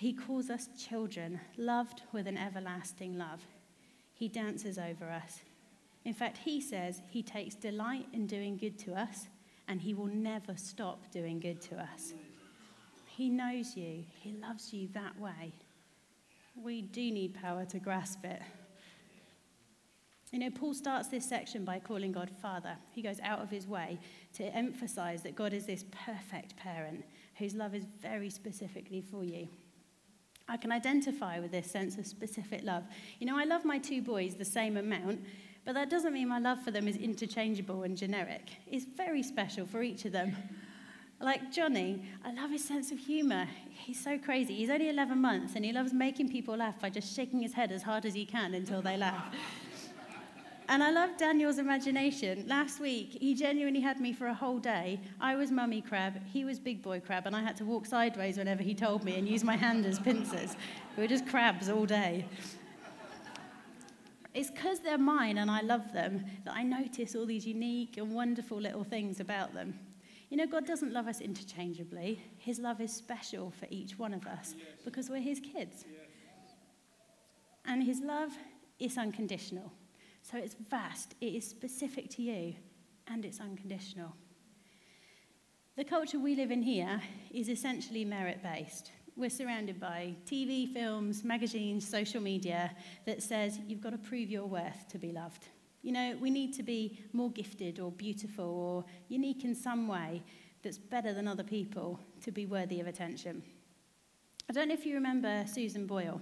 He 0.00 0.14
calls 0.14 0.48
us 0.48 0.70
children, 0.78 1.38
loved 1.58 2.00
with 2.10 2.26
an 2.26 2.38
everlasting 2.38 3.18
love. 3.18 3.42
He 4.14 4.28
dances 4.28 4.78
over 4.78 5.10
us. 5.10 5.42
In 6.06 6.14
fact, 6.14 6.38
he 6.38 6.58
says 6.58 7.02
he 7.10 7.22
takes 7.22 7.54
delight 7.54 8.06
in 8.14 8.26
doing 8.26 8.56
good 8.56 8.78
to 8.78 8.94
us 8.94 9.26
and 9.68 9.78
he 9.78 9.92
will 9.92 10.06
never 10.06 10.56
stop 10.56 11.12
doing 11.12 11.38
good 11.38 11.60
to 11.60 11.78
us. 11.78 12.14
He 13.04 13.28
knows 13.28 13.76
you, 13.76 14.04
he 14.22 14.32
loves 14.32 14.72
you 14.72 14.88
that 14.94 15.20
way. 15.20 15.52
We 16.56 16.80
do 16.80 17.10
need 17.10 17.34
power 17.34 17.66
to 17.66 17.78
grasp 17.78 18.24
it. 18.24 18.40
You 20.32 20.38
know, 20.38 20.50
Paul 20.50 20.72
starts 20.72 21.08
this 21.08 21.28
section 21.28 21.62
by 21.62 21.78
calling 21.78 22.12
God 22.12 22.30
Father. 22.40 22.78
He 22.92 23.02
goes 23.02 23.20
out 23.22 23.40
of 23.40 23.50
his 23.50 23.66
way 23.66 24.00
to 24.32 24.44
emphasize 24.44 25.22
that 25.24 25.36
God 25.36 25.52
is 25.52 25.66
this 25.66 25.84
perfect 26.06 26.56
parent 26.56 27.04
whose 27.36 27.54
love 27.54 27.74
is 27.74 27.84
very 28.00 28.30
specifically 28.30 29.02
for 29.02 29.24
you. 29.24 29.46
I 30.50 30.56
can 30.56 30.72
identify 30.72 31.38
with 31.38 31.52
this 31.52 31.70
sense 31.70 31.96
of 31.96 32.06
specific 32.08 32.64
love. 32.64 32.82
You 33.20 33.26
know, 33.28 33.38
I 33.38 33.44
love 33.44 33.64
my 33.64 33.78
two 33.78 34.02
boys 34.02 34.34
the 34.34 34.44
same 34.44 34.76
amount, 34.76 35.20
but 35.64 35.74
that 35.74 35.88
doesn't 35.88 36.12
mean 36.12 36.26
my 36.26 36.40
love 36.40 36.60
for 36.64 36.72
them 36.72 36.88
is 36.88 36.96
interchangeable 36.96 37.84
and 37.84 37.96
generic. 37.96 38.50
It's 38.66 38.84
very 38.84 39.22
special 39.22 39.64
for 39.64 39.80
each 39.80 40.04
of 40.06 40.12
them. 40.12 40.36
Like 41.20 41.52
Johnny, 41.52 42.02
I 42.24 42.32
love 42.32 42.50
his 42.50 42.64
sense 42.64 42.90
of 42.90 42.98
humor. 42.98 43.46
He's 43.70 44.02
so 44.02 44.18
crazy. 44.18 44.56
He's 44.56 44.70
only 44.70 44.88
11 44.88 45.20
months 45.20 45.54
and 45.54 45.64
he 45.64 45.72
loves 45.72 45.92
making 45.92 46.30
people 46.30 46.56
laugh 46.56 46.80
by 46.80 46.90
just 46.90 47.14
shaking 47.14 47.42
his 47.42 47.52
head 47.52 47.70
as 47.70 47.82
hard 47.82 48.04
as 48.04 48.14
he 48.14 48.24
can 48.24 48.54
until 48.54 48.82
they 48.82 48.96
laugh. 48.96 49.32
And 50.70 50.84
I 50.84 50.92
love 50.92 51.16
Daniel's 51.16 51.58
imagination. 51.58 52.44
Last 52.46 52.78
week, 52.78 53.18
he 53.20 53.34
genuinely 53.34 53.80
had 53.80 54.00
me 54.00 54.12
for 54.12 54.28
a 54.28 54.34
whole 54.34 54.60
day. 54.60 55.00
I 55.20 55.34
was 55.34 55.50
mummy 55.50 55.82
crab, 55.82 56.24
he 56.32 56.44
was 56.44 56.60
big 56.60 56.80
boy 56.80 57.00
crab, 57.00 57.26
and 57.26 57.34
I 57.34 57.40
had 57.40 57.56
to 57.56 57.64
walk 57.64 57.86
sideways 57.86 58.38
whenever 58.38 58.62
he 58.62 58.72
told 58.72 59.02
me 59.02 59.18
and 59.18 59.28
use 59.28 59.42
my 59.42 59.56
hand 59.56 59.84
as 59.84 59.98
pincers. 59.98 60.54
We 60.96 61.02
were 61.02 61.08
just 61.08 61.26
crabs 61.26 61.68
all 61.68 61.86
day. 61.86 62.24
It's 64.32 64.52
because 64.52 64.78
they're 64.78 64.96
mine 64.96 65.38
and 65.38 65.50
I 65.50 65.60
love 65.60 65.92
them 65.92 66.24
that 66.44 66.54
I 66.54 66.62
notice 66.62 67.16
all 67.16 67.26
these 67.26 67.44
unique 67.44 67.96
and 67.96 68.14
wonderful 68.14 68.60
little 68.60 68.84
things 68.84 69.18
about 69.18 69.52
them. 69.52 69.76
You 70.28 70.36
know, 70.36 70.46
God 70.46 70.66
doesn't 70.66 70.92
love 70.92 71.08
us 71.08 71.20
interchangeably. 71.20 72.22
His 72.38 72.60
love 72.60 72.80
is 72.80 72.94
special 72.94 73.50
for 73.50 73.66
each 73.70 73.98
one 73.98 74.14
of 74.14 74.24
us 74.24 74.54
because 74.84 75.10
we're 75.10 75.18
His 75.18 75.40
kids. 75.40 75.84
And 77.64 77.82
His 77.82 78.02
love 78.02 78.30
is 78.78 78.96
unconditional. 78.96 79.72
So 80.30 80.38
it's 80.38 80.54
vast, 80.54 81.16
it 81.20 81.34
is 81.34 81.48
specific 81.48 82.08
to 82.10 82.22
you, 82.22 82.54
and 83.08 83.24
it's 83.24 83.40
unconditional. 83.40 84.14
The 85.76 85.82
culture 85.82 86.20
we 86.20 86.36
live 86.36 86.52
in 86.52 86.62
here 86.62 87.00
is 87.32 87.48
essentially 87.48 88.04
merit 88.04 88.40
based. 88.40 88.92
We're 89.16 89.28
surrounded 89.28 89.80
by 89.80 90.14
TV, 90.26 90.72
films, 90.72 91.24
magazines, 91.24 91.88
social 91.88 92.20
media 92.20 92.70
that 93.06 93.24
says 93.24 93.58
you've 93.66 93.80
got 93.80 93.90
to 93.90 93.98
prove 93.98 94.30
your 94.30 94.46
worth 94.46 94.86
to 94.90 94.98
be 94.98 95.10
loved. 95.10 95.48
You 95.82 95.90
know, 95.90 96.16
we 96.20 96.30
need 96.30 96.54
to 96.54 96.62
be 96.62 97.00
more 97.12 97.32
gifted 97.32 97.80
or 97.80 97.90
beautiful 97.90 98.44
or 98.44 98.84
unique 99.08 99.44
in 99.44 99.54
some 99.54 99.88
way 99.88 100.22
that's 100.62 100.78
better 100.78 101.12
than 101.12 101.26
other 101.26 101.42
people 101.42 101.98
to 102.22 102.30
be 102.30 102.46
worthy 102.46 102.78
of 102.78 102.86
attention. 102.86 103.42
I 104.48 104.52
don't 104.52 104.68
know 104.68 104.74
if 104.74 104.86
you 104.86 104.94
remember 104.94 105.44
Susan 105.52 105.86
Boyle. 105.86 106.20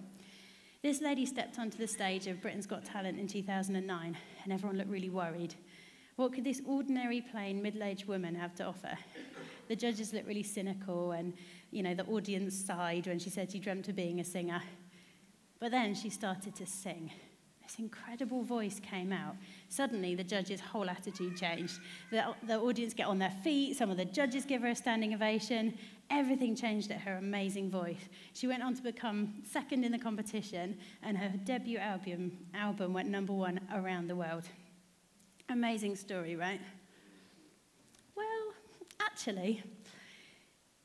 This 0.81 1.01
lady 1.01 1.27
stepped 1.27 1.59
onto 1.59 1.77
the 1.77 1.89
stage 1.89 2.29
of 2.29 2.41
Britain's 2.41 2.65
Got 2.65 2.85
Talent 2.85 3.19
in 3.19 3.27
2009, 3.27 4.17
and 4.45 4.53
everyone 4.53 4.79
looked 4.79 4.89
really 4.89 5.11
worried. 5.11 5.57
What 6.15 6.33
could 6.33 6.45
this 6.45 6.63
ordinary, 6.65 7.21
plain, 7.21 7.61
middle 7.61 7.83
aged 7.83 8.07
woman 8.07 8.33
have 8.37 8.55
to 8.57 8.65
offer? 8.65 8.97
The 9.67 9.75
judges 9.75 10.13
looked 10.13 10.29
really 10.29 10.45
cynical, 10.45 11.11
and 11.11 11.35
you 11.73 11.83
know, 11.83 11.95
the 11.95 12.05
audience 12.05 12.55
sighed 12.55 13.09
when 13.09 13.19
she 13.19 13.29
said 13.29 13.51
she 13.51 13.59
dreamt 13.59 13.89
of 13.89 13.97
being 13.97 14.21
a 14.21 14.25
singer. 14.25 14.63
But 15.59 15.73
then 15.73 15.97
she 15.97 16.11
started 16.11 16.55
to 16.55 16.65
sing. 16.65 17.11
This 17.61 17.81
incredible 17.81 18.45
voice 18.45 18.81
came 18.81 19.13
out. 19.13 19.35
Suddenly, 19.69 20.15
the 20.15 20.25
judge's 20.25 20.61
whole 20.61 20.89
attitude 20.89 21.37
changed. 21.37 21.81
The, 22.13 22.35
the 22.47 22.59
audience 22.61 22.95
get 22.95 23.09
on 23.09 23.19
their 23.19 23.35
feet, 23.43 23.77
some 23.77 23.91
of 23.91 23.97
the 23.97 24.05
judges 24.05 24.45
give 24.45 24.63
her 24.63 24.69
a 24.69 24.77
standing 24.77 25.13
ovation, 25.13 25.77
Everything 26.11 26.57
changed 26.57 26.91
at 26.91 27.01
her 27.03 27.17
amazing 27.17 27.71
voice. 27.71 28.09
She 28.33 28.47
went 28.47 28.63
on 28.63 28.75
to 28.75 28.83
become 28.83 29.35
second 29.45 29.85
in 29.85 29.93
the 29.93 29.99
competition, 29.99 30.79
and 31.03 31.19
her 31.19 31.33
debut 31.45 31.79
album, 31.79 32.33
album 32.55 32.95
went 32.95 33.09
number 33.09 33.33
one 33.33 33.61
around 33.75 34.09
the 34.09 34.17
world. 34.17 34.45
Amazing 35.51 35.97
story, 35.97 36.35
right? 36.35 36.61
Well, 38.17 38.55
actually, 39.01 39.63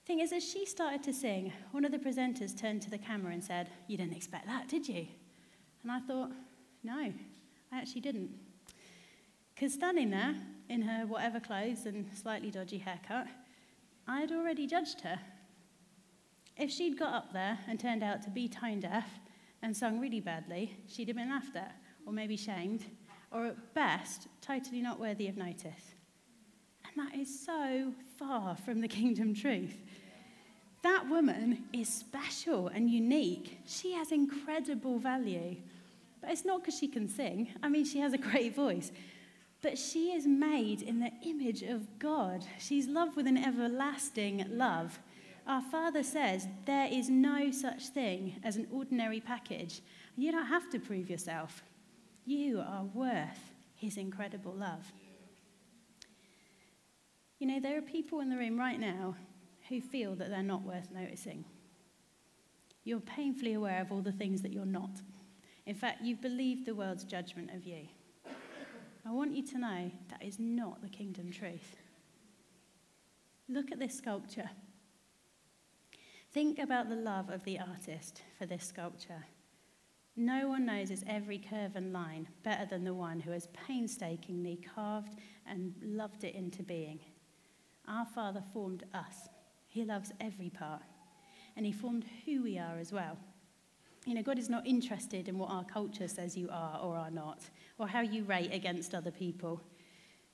thing 0.05 0.19
is, 0.19 0.33
as 0.33 0.43
she 0.43 0.65
started 0.65 1.03
to 1.03 1.13
sing, 1.13 1.53
one 1.71 1.85
of 1.85 1.91
the 1.91 1.97
presenters 1.97 2.57
turned 2.57 2.81
to 2.81 2.89
the 2.89 2.97
camera 2.97 3.31
and 3.31 3.43
said, 3.43 3.69
You 3.87 3.97
didn't 3.97 4.15
expect 4.15 4.47
that, 4.47 4.67
did 4.67 4.87
you? 4.87 5.07
And 5.83 5.91
I 5.91 5.99
thought, 5.99 6.31
No, 6.83 7.13
I 7.71 7.77
actually 7.77 8.01
didn't. 8.01 8.31
Because 9.55 9.73
standing 9.73 10.09
there 10.09 10.35
in 10.67 10.81
her 10.81 11.05
whatever 11.05 11.39
clothes 11.39 11.85
and 11.85 12.05
slightly 12.13 12.51
dodgy 12.51 12.79
haircut, 12.79 13.27
I 14.07 14.19
had 14.19 14.31
already 14.31 14.67
judged 14.67 15.01
her. 15.01 15.19
If 16.57 16.69
she'd 16.69 16.99
got 16.99 17.13
up 17.13 17.33
there 17.33 17.59
and 17.67 17.79
turned 17.79 18.03
out 18.03 18.21
to 18.23 18.29
be 18.29 18.47
tone 18.47 18.79
deaf 18.79 19.07
and 19.61 19.75
sung 19.75 19.99
really 19.99 20.19
badly, 20.19 20.77
she'd 20.87 21.07
have 21.07 21.17
been 21.17 21.29
laughed 21.29 21.55
at, 21.55 21.75
or 22.05 22.13
maybe 22.13 22.37
shamed, 22.37 22.85
or 23.31 23.47
at 23.47 23.73
best, 23.73 24.27
totally 24.41 24.81
not 24.81 24.99
worthy 24.99 25.27
of 25.27 25.37
notice. 25.37 25.95
And 26.85 27.07
that 27.07 27.17
is 27.17 27.43
so 27.45 27.93
far 28.19 28.55
from 28.55 28.81
the 28.81 28.87
kingdom 28.87 29.33
truth. 29.33 29.75
That 30.83 31.09
woman 31.09 31.63
is 31.71 31.87
special 31.87 32.67
and 32.67 32.89
unique. 32.89 33.59
She 33.65 33.93
has 33.93 34.11
incredible 34.11 34.99
value. 34.99 35.55
But 36.21 36.31
it's 36.31 36.45
not 36.45 36.61
because 36.61 36.77
she 36.77 36.87
can 36.87 37.07
sing. 37.07 37.49
I 37.63 37.69
mean, 37.69 37.85
she 37.85 37.99
has 37.99 38.13
a 38.13 38.17
great 38.17 38.55
voice. 38.55 38.91
But 39.63 39.77
she 39.77 40.11
is 40.11 40.27
made 40.27 40.81
in 40.81 40.99
the 40.99 41.11
image 41.25 41.63
of 41.63 41.97
God. 41.97 42.45
She's 42.59 42.85
loved 42.85 43.15
with 43.15 43.25
an 43.25 43.37
everlasting 43.37 44.45
love. 44.49 44.99
Our 45.47 45.61
Father 45.61 46.03
says 46.03 46.47
there 46.65 46.87
is 46.91 47.09
no 47.09 47.49
such 47.49 47.87
thing 47.87 48.41
as 48.43 48.57
an 48.57 48.67
ordinary 48.71 49.21
package. 49.21 49.81
You 50.17 50.33
don't 50.33 50.45
have 50.45 50.69
to 50.71 50.79
prove 50.79 51.09
yourself. 51.09 51.63
You 52.25 52.59
are 52.59 52.83
worth 52.83 53.53
His 53.75 53.95
incredible 53.95 54.53
love. 54.53 54.91
You 57.39 57.47
know, 57.47 57.61
there 57.61 57.77
are 57.77 57.81
people 57.81 58.19
in 58.19 58.29
the 58.29 58.37
room 58.37 58.59
right 58.59 58.79
now 58.79 59.15
who 59.69 59.79
feel 59.79 60.13
that 60.15 60.29
they're 60.29 60.43
not 60.43 60.63
worth 60.63 60.91
noticing. 60.91 61.45
You're 62.83 62.99
painfully 62.99 63.53
aware 63.53 63.81
of 63.81 63.93
all 63.93 64.01
the 64.01 64.11
things 64.11 64.41
that 64.41 64.51
you're 64.51 64.65
not. 64.65 65.01
In 65.65 65.75
fact, 65.75 66.01
you've 66.03 66.21
believed 66.21 66.65
the 66.65 66.75
world's 66.75 67.05
judgment 67.05 67.51
of 67.51 67.63
you. 67.63 67.87
I 69.05 69.11
want 69.11 69.35
you 69.35 69.45
to 69.47 69.57
know 69.57 69.91
that 70.09 70.23
is 70.23 70.39
not 70.39 70.81
the 70.81 70.89
kingdom 70.89 71.31
truth. 71.31 71.75
Look 73.49 73.71
at 73.71 73.79
this 73.79 73.97
sculpture. 73.97 74.49
Think 76.31 76.57
about 76.57 76.89
the 76.89 76.95
love 76.95 77.29
of 77.29 77.43
the 77.43 77.59
artist 77.59 78.23
for 78.39 78.45
this 78.45 78.63
sculpture. 78.63 79.25
No 80.15 80.47
one 80.47 80.65
knows 80.65 80.89
its 80.89 81.03
every 81.07 81.37
curve 81.37 81.75
and 81.75 81.91
line 81.91 82.27
better 82.43 82.65
than 82.65 82.83
the 82.83 82.93
one 82.93 83.19
who 83.19 83.31
has 83.31 83.47
painstakingly 83.67 84.59
carved 84.75 85.15
and 85.45 85.73
loved 85.81 86.23
it 86.23 86.35
into 86.35 86.63
being. 86.63 86.99
Our 87.87 88.05
Father 88.05 88.43
formed 88.53 88.83
us. 88.93 89.27
He 89.67 89.83
loves 89.83 90.11
every 90.21 90.49
part. 90.49 90.83
And 91.55 91.65
He 91.65 91.71
formed 91.71 92.05
who 92.25 92.43
we 92.43 92.57
are 92.57 92.77
as 92.79 92.93
well. 92.93 93.17
You 94.05 94.15
know, 94.15 94.21
God 94.21 94.37
is 94.37 94.49
not 94.49 94.67
interested 94.67 95.29
in 95.29 95.37
what 95.37 95.49
our 95.49 95.63
culture 95.63 96.09
says 96.09 96.35
you 96.35 96.49
are 96.51 96.79
or 96.81 96.97
are 96.97 97.11
not, 97.11 97.39
or 97.77 97.87
how 97.87 98.01
you 98.01 98.23
rate 98.25 98.51
against 98.51 98.93
other 98.93 99.11
people. 99.11 99.61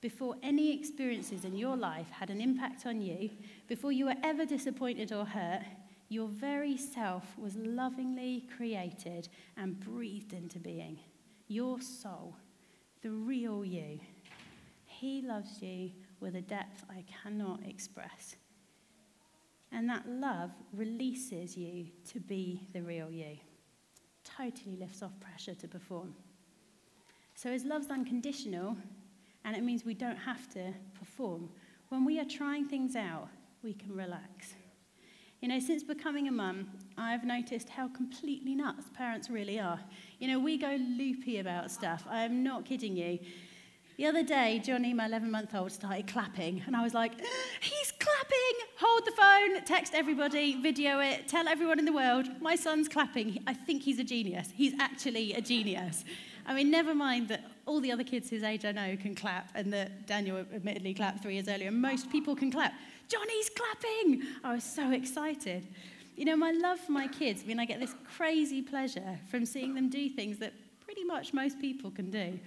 Before 0.01 0.35
any 0.41 0.73
experiences 0.75 1.45
in 1.45 1.55
your 1.55 1.75
life 1.75 2.09
had 2.09 2.29
an 2.29 2.41
impact 2.41 2.85
on 2.85 3.01
you, 3.01 3.29
before 3.67 3.91
you 3.91 4.05
were 4.05 4.15
ever 4.23 4.45
disappointed 4.45 5.11
or 5.11 5.25
hurt, 5.25 5.61
your 6.07 6.27
very 6.29 6.77
self 6.77 7.37
was 7.37 7.55
lovingly 7.57 8.47
created 8.57 9.29
and 9.55 9.79
breathed 9.79 10.33
into 10.33 10.57
being. 10.57 10.97
Your 11.47 11.79
soul, 11.79 12.35
the 13.03 13.11
real 13.11 13.63
you. 13.63 13.99
He 14.87 15.21
loves 15.21 15.61
you 15.61 15.91
with 16.19 16.35
a 16.35 16.41
depth 16.41 16.85
I 16.89 17.03
cannot 17.21 17.59
express. 17.67 18.35
And 19.71 19.87
that 19.89 20.09
love 20.09 20.49
releases 20.73 21.55
you 21.55 21.87
to 22.11 22.19
be 22.19 22.67
the 22.73 22.81
real 22.81 23.11
you 23.11 23.37
totally 24.39 24.75
lifts 24.77 25.03
off 25.03 25.19
pressure 25.19 25.53
to 25.55 25.67
perform. 25.67 26.13
So 27.35 27.51
his 27.51 27.65
love's 27.65 27.89
unconditional, 27.89 28.77
and 29.45 29.55
it 29.55 29.63
means 29.63 29.85
we 29.85 29.93
don't 29.93 30.17
have 30.17 30.49
to 30.53 30.73
perform. 30.97 31.49
When 31.89 32.05
we 32.05 32.19
are 32.19 32.25
trying 32.25 32.67
things 32.67 32.95
out, 32.95 33.29
we 33.63 33.73
can 33.73 33.95
relax. 33.95 34.53
You 35.41 35.47
know, 35.47 35.59
since 35.59 35.83
becoming 35.83 36.27
a 36.27 36.31
mum, 36.31 36.69
I've 36.97 37.23
noticed 37.23 37.69
how 37.69 37.87
completely 37.87 38.55
nuts 38.55 38.85
parents 38.93 39.29
really 39.29 39.59
are. 39.59 39.79
You 40.19 40.27
know, 40.27 40.39
we 40.39 40.57
go 40.57 40.77
loopy 40.97 41.39
about 41.39 41.71
stuff. 41.71 42.05
I 42.09 42.23
am 42.23 42.43
not 42.43 42.65
kidding 42.65 42.97
you. 42.97 43.19
The 43.97 44.05
other 44.05 44.23
day, 44.23 44.61
Johnny, 44.63 44.93
my 44.93 45.05
11 45.05 45.29
month 45.29 45.55
old, 45.55 45.71
started 45.71 46.07
clapping, 46.07 46.61
and 46.65 46.75
I 46.75 46.83
was 46.83 46.93
like, 46.93 47.17
clapping! 47.17 47.78
Hold 48.81 49.05
the 49.05 49.11
phone, 49.11 49.61
text 49.65 49.93
everybody, 49.93 50.55
video 50.55 51.01
it, 51.01 51.27
tell 51.27 51.49
everyone 51.49 51.79
in 51.79 51.85
the 51.85 51.91
world, 51.91 52.27
my 52.39 52.55
son's 52.55 52.87
clapping. 52.87 53.43
I 53.45 53.53
think 53.53 53.81
he's 53.81 53.99
a 53.99 54.05
genius. 54.05 54.51
He's 54.55 54.73
actually 54.79 55.33
a 55.33 55.41
genius. 55.41 56.05
I 56.45 56.53
mean, 56.53 56.71
never 56.71 56.95
mind 56.95 57.27
that 57.27 57.43
all 57.65 57.81
the 57.81 57.91
other 57.91 58.05
kids 58.05 58.29
his 58.29 58.41
age 58.41 58.63
I 58.63 58.71
know 58.71 58.95
can 58.95 59.15
clap, 59.15 59.49
and 59.53 59.73
that 59.73 60.07
Daniel 60.07 60.37
admittedly 60.37 60.93
clapped 60.93 61.21
three 61.21 61.33
years 61.33 61.49
earlier. 61.49 61.71
Most 61.71 62.09
people 62.09 62.37
can 62.37 62.53
clap. 62.53 62.71
Johnny's 63.09 63.49
clapping! 63.49 64.23
I 64.45 64.53
was 64.53 64.63
so 64.63 64.91
excited. 64.91 65.67
You 66.15 66.23
know, 66.23 66.37
my 66.37 66.51
love 66.51 66.79
for 66.79 66.93
my 66.93 67.09
kids, 67.09 67.41
I 67.43 67.47
mean, 67.47 67.59
I 67.59 67.65
get 67.65 67.81
this 67.81 67.95
crazy 68.15 68.61
pleasure 68.61 69.19
from 69.29 69.45
seeing 69.45 69.75
them 69.75 69.89
do 69.89 70.07
things 70.07 70.37
that 70.37 70.53
pretty 70.85 71.03
much 71.03 71.33
most 71.33 71.59
people 71.59 71.91
can 71.91 72.09
do. 72.09 72.39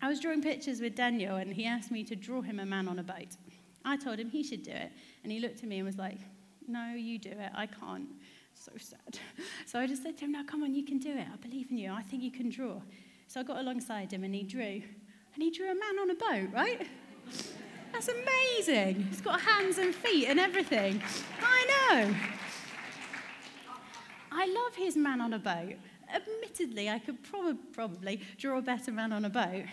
I 0.00 0.08
was 0.08 0.20
drawing 0.20 0.40
pictures 0.40 0.80
with 0.80 0.94
Daniel, 0.94 1.34
and 1.34 1.52
he 1.52 1.64
asked 1.66 1.90
me 1.90 2.04
to 2.04 2.14
draw 2.14 2.42
him 2.42 2.60
a 2.60 2.66
man 2.66 2.86
on 2.86 3.00
a 3.00 3.02
boat. 3.02 3.36
I 3.84 3.96
told 3.96 4.18
him 4.18 4.30
he 4.30 4.42
should 4.42 4.62
do 4.62 4.70
it, 4.70 4.90
and 5.22 5.32
he 5.32 5.40
looked 5.40 5.62
at 5.62 5.68
me 5.68 5.78
and 5.78 5.86
was 5.86 5.98
like, 5.98 6.18
No, 6.66 6.94
you 6.94 7.18
do 7.18 7.30
it. 7.30 7.50
I 7.54 7.66
can't. 7.66 8.08
So 8.54 8.72
sad. 8.78 9.18
So 9.66 9.80
I 9.80 9.86
just 9.86 10.02
said 10.02 10.16
to 10.18 10.24
him, 10.24 10.32
Now 10.32 10.44
come 10.44 10.62
on, 10.62 10.74
you 10.74 10.84
can 10.84 10.98
do 10.98 11.10
it. 11.10 11.26
I 11.32 11.36
believe 11.36 11.70
in 11.70 11.78
you. 11.78 11.92
I 11.92 12.02
think 12.02 12.22
you 12.22 12.30
can 12.30 12.48
draw. 12.48 12.80
So 13.26 13.40
I 13.40 13.42
got 13.42 13.58
alongside 13.58 14.12
him 14.12 14.24
and 14.24 14.34
he 14.34 14.42
drew. 14.42 14.82
And 15.34 15.42
he 15.42 15.50
drew 15.50 15.70
a 15.70 15.74
man 15.74 15.98
on 16.00 16.10
a 16.10 16.14
boat, 16.14 16.54
right? 16.54 16.86
That's 17.92 18.08
amazing. 18.08 19.06
He's 19.10 19.20
got 19.20 19.40
hands 19.40 19.78
and 19.78 19.94
feet 19.94 20.26
and 20.28 20.38
everything. 20.38 21.02
I 21.40 21.66
know. 21.66 22.14
I 24.30 24.46
love 24.46 24.74
his 24.74 24.96
man 24.96 25.20
on 25.20 25.32
a 25.32 25.38
boat. 25.38 25.74
Admittedly, 26.12 26.90
I 26.90 26.98
could 26.98 27.22
prob- 27.22 27.72
probably 27.72 28.20
draw 28.36 28.58
a 28.58 28.62
better 28.62 28.92
man 28.92 29.12
on 29.12 29.24
a 29.24 29.30
boat. 29.30 29.64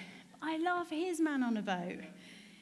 I 0.42 0.58
love 0.58 0.90
his 0.90 1.20
man 1.20 1.44
on 1.44 1.58
a 1.58 1.62
boat. 1.62 2.00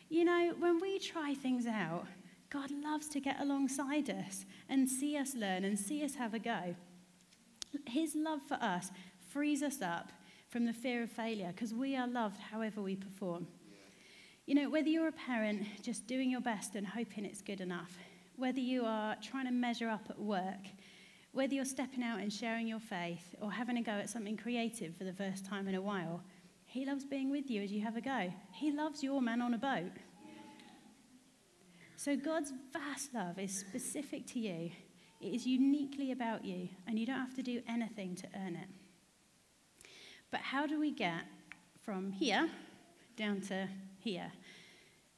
You 0.10 0.26
know, 0.26 0.54
when 0.58 0.82
we 0.82 0.98
try 0.98 1.36
things 1.36 1.68
out, 1.68 2.08
God 2.50 2.72
loves 2.72 3.08
to 3.10 3.20
get 3.20 3.40
alongside 3.40 4.10
us 4.10 4.46
and 4.68 4.90
see 4.90 5.16
us 5.16 5.36
learn 5.36 5.64
and 5.64 5.78
see 5.78 6.04
us 6.04 6.16
have 6.16 6.34
a 6.34 6.40
go. 6.40 6.76
His 7.86 8.16
love 8.16 8.42
for 8.48 8.56
us 8.56 8.90
frees 9.30 9.62
us 9.62 9.84
up 9.84 10.12
from 10.50 10.66
the 10.66 10.74
fear 10.74 11.04
of 11.04 11.12
failure 11.12 11.52
because 11.56 11.76
we 11.76 11.96
are 11.96 12.08
loved 12.08 12.40
however 12.40 12.82
we 12.82 12.96
perform. 12.96 13.46
You 14.48 14.56
know, 14.56 14.68
whether 14.68 14.90
you're 14.90 15.10
a 15.10 15.12
parent 15.12 15.68
just 15.84 16.08
doing 16.08 16.32
your 16.32 16.42
best 16.42 16.74
and 16.74 16.88
hoping 16.88 17.24
it's 17.24 17.44
good 17.44 17.62
enough, 17.62 17.96
whether 18.36 18.60
you 18.60 18.86
are 18.86 19.16
trying 19.22 19.46
to 19.46 19.52
measure 19.52 19.90
up 19.90 20.08
at 20.10 20.18
work, 20.18 20.66
whether 21.34 21.54
you're 21.54 21.66
stepping 21.66 22.02
out 22.02 22.20
and 22.20 22.34
sharing 22.34 22.66
your 22.66 22.80
faith 22.80 23.36
or 23.40 23.52
having 23.52 23.78
a 23.78 23.84
go 23.84 23.92
at 23.92 24.10
something 24.10 24.36
creative 24.36 24.96
for 24.98 25.04
the 25.04 25.14
first 25.14 25.46
time 25.46 25.68
in 25.68 25.76
a 25.76 25.82
while, 25.82 26.24
He 26.70 26.86
loves 26.86 27.04
being 27.04 27.32
with 27.32 27.50
you 27.50 27.64
as 27.64 27.72
you 27.72 27.82
have 27.82 27.98
a 27.98 28.02
go. 28.02 28.32
He 28.52 28.72
loves 28.72 29.02
your 29.02 29.24
man 29.24 29.42
on 29.42 29.56
a 29.56 29.58
boat. 29.58 29.92
So 31.98 32.16
God's 32.16 32.54
vast 32.72 33.12
love 33.12 33.40
is 33.40 33.58
specific 33.58 34.28
to 34.28 34.40
you. 34.40 34.70
It 35.20 35.34
is 35.34 35.48
uniquely 35.48 36.12
about 36.12 36.46
you, 36.46 36.70
and 36.88 37.00
you 37.00 37.08
don't 37.08 37.18
have 37.18 37.34
to 37.38 37.42
do 37.42 37.64
anything 37.68 38.16
to 38.18 38.28
earn 38.36 38.56
it. 38.56 38.68
But 40.30 40.42
how 40.42 40.68
do 40.68 40.80
we 40.80 40.92
get 40.92 41.24
from 41.84 42.12
here 42.12 42.48
down 43.18 43.42
to 43.42 43.68
here? 43.98 44.32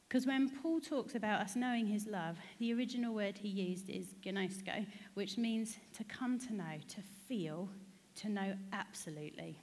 Because 0.07 0.25
when 0.25 0.49
Paul 0.49 0.79
talks 0.79 1.15
about 1.15 1.41
us 1.41 1.57
knowing 1.57 1.85
his 1.85 2.07
love, 2.07 2.37
the 2.59 2.73
original 2.73 3.13
word 3.13 3.37
he 3.37 3.49
used 3.49 3.89
is 3.89 4.15
gnosko, 4.25 4.85
which 5.15 5.37
means 5.37 5.75
to 5.97 6.05
come 6.05 6.39
to 6.39 6.53
know, 6.53 6.79
to 6.87 7.01
feel, 7.27 7.67
to 8.15 8.29
know 8.29 8.53
absolutely. 8.71 9.59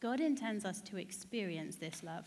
God 0.00 0.20
intends 0.20 0.64
us 0.64 0.80
to 0.82 0.98
experience 0.98 1.76
this 1.76 2.02
love. 2.02 2.26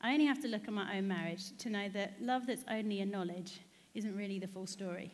I 0.00 0.12
only 0.12 0.26
have 0.26 0.40
to 0.42 0.48
look 0.48 0.68
at 0.68 0.74
my 0.74 0.98
own 0.98 1.08
marriage 1.08 1.56
to 1.58 1.70
know 1.70 1.88
that 1.90 2.20
love 2.20 2.46
that's 2.46 2.64
only 2.70 3.00
a 3.00 3.06
knowledge 3.06 3.60
isn't 3.94 4.14
really 4.14 4.38
the 4.38 4.48
full 4.48 4.66
story. 4.66 5.10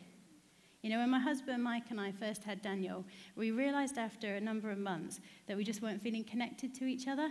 You 0.81 0.89
know, 0.89 0.97
when 0.97 1.11
my 1.11 1.19
husband 1.19 1.63
Mike 1.63 1.91
and 1.91 2.01
I 2.01 2.11
first 2.11 2.43
had 2.43 2.61
Daniel, 2.61 3.05
we 3.35 3.51
realized 3.51 3.97
after 3.97 4.35
a 4.35 4.41
number 4.41 4.71
of 4.71 4.79
months 4.79 5.21
that 5.47 5.55
we 5.55 5.63
just 5.63 5.81
weren't 5.81 6.01
feeling 6.01 6.23
connected 6.23 6.73
to 6.75 6.85
each 6.85 7.07
other. 7.07 7.29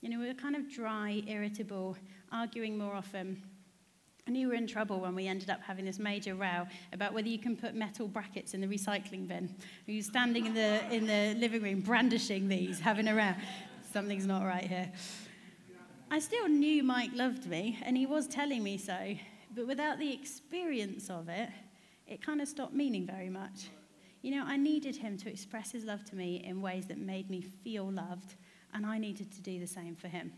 You 0.00 0.08
know, 0.08 0.18
we 0.18 0.26
were 0.26 0.34
kind 0.34 0.56
of 0.56 0.70
dry, 0.70 1.22
irritable, 1.26 1.96
arguing 2.32 2.78
more 2.78 2.94
often. 2.94 3.42
I 4.26 4.32
knew 4.32 4.48
we 4.48 4.54
were 4.54 4.58
in 4.58 4.66
trouble 4.66 4.98
when 4.98 5.14
we 5.14 5.28
ended 5.28 5.50
up 5.50 5.60
having 5.62 5.84
this 5.84 6.00
major 6.00 6.34
row 6.34 6.66
about 6.92 7.12
whether 7.12 7.28
you 7.28 7.38
can 7.38 7.54
put 7.54 7.76
metal 7.76 8.08
brackets 8.08 8.54
in 8.54 8.60
the 8.60 8.66
recycling 8.66 9.28
bin. 9.28 9.54
We 9.86 9.96
were 9.96 10.02
standing 10.02 10.46
in 10.46 10.54
the, 10.54 10.80
in 10.92 11.06
the 11.06 11.38
living 11.38 11.62
room 11.62 11.80
brandishing 11.82 12.48
these, 12.48 12.80
having 12.80 13.06
a 13.06 13.14
row. 13.14 13.34
Something's 13.92 14.26
not 14.26 14.44
right 14.44 14.64
here. 14.64 14.90
I 16.10 16.18
still 16.18 16.48
knew 16.48 16.82
Mike 16.82 17.10
loved 17.14 17.46
me, 17.46 17.78
and 17.82 17.96
he 17.96 18.06
was 18.06 18.26
telling 18.26 18.62
me 18.62 18.78
so, 18.78 19.16
but 19.54 19.66
without 19.66 19.98
the 19.98 20.12
experience 20.12 21.10
of 21.10 21.28
it, 21.28 21.48
it 22.06 22.24
kind 22.24 22.40
of 22.40 22.48
stopped 22.48 22.74
meaning 22.74 23.06
very 23.06 23.28
much. 23.28 23.70
You 24.22 24.32
know, 24.32 24.44
I 24.46 24.56
needed 24.56 24.96
him 24.96 25.16
to 25.18 25.30
express 25.30 25.72
his 25.72 25.84
love 25.84 26.04
to 26.06 26.16
me 26.16 26.44
in 26.44 26.60
ways 26.60 26.86
that 26.86 26.98
made 26.98 27.30
me 27.30 27.42
feel 27.42 27.90
loved, 27.90 28.34
and 28.74 28.84
I 28.86 28.98
needed 28.98 29.32
to 29.32 29.40
do 29.40 29.58
the 29.58 29.66
same 29.66 29.96
for 29.96 30.08
him. 30.08 30.32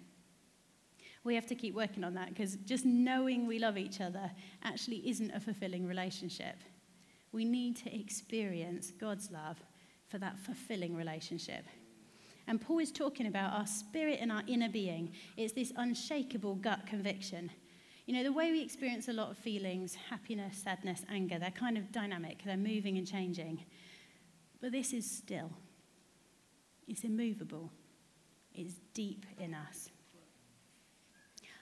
We 1.24 1.34
have 1.34 1.46
to 1.46 1.54
keep 1.54 1.74
working 1.74 2.04
on 2.04 2.14
that 2.14 2.30
because 2.30 2.56
just 2.64 2.86
knowing 2.86 3.46
we 3.46 3.58
love 3.58 3.76
each 3.76 4.00
other 4.00 4.30
actually 4.62 5.08
isn't 5.08 5.30
a 5.32 5.40
fulfilling 5.40 5.86
relationship. 5.86 6.56
We 7.32 7.44
need 7.44 7.76
to 7.78 7.94
experience 7.94 8.90
God's 8.90 9.30
love 9.30 9.58
for 10.06 10.18
that 10.18 10.38
fulfilling 10.38 10.96
relationship. 10.96 11.64
And 12.48 12.60
Paul 12.60 12.80
is 12.80 12.90
talking 12.90 13.26
about 13.26 13.52
our 13.52 13.66
spirit 13.66 14.18
and 14.20 14.32
our 14.32 14.42
inner 14.48 14.68
being. 14.68 15.12
It's 15.36 15.52
this 15.52 15.72
unshakable 15.76 16.56
gut 16.56 16.86
conviction 16.86 17.50
you 18.08 18.14
know, 18.14 18.22
the 18.22 18.32
way 18.32 18.50
we 18.52 18.62
experience 18.62 19.08
a 19.08 19.12
lot 19.12 19.30
of 19.30 19.36
feelings, 19.36 19.94
happiness, 19.94 20.56
sadness, 20.64 21.02
anger, 21.10 21.38
they're 21.38 21.50
kind 21.50 21.76
of 21.76 21.92
dynamic, 21.92 22.40
they're 22.42 22.56
moving 22.56 22.96
and 22.96 23.06
changing. 23.06 23.62
But 24.62 24.72
this 24.72 24.94
is 24.94 25.08
still, 25.08 25.50
it's 26.88 27.04
immovable, 27.04 27.70
it's 28.54 28.76
deep 28.94 29.26
in 29.38 29.52
us. 29.52 29.90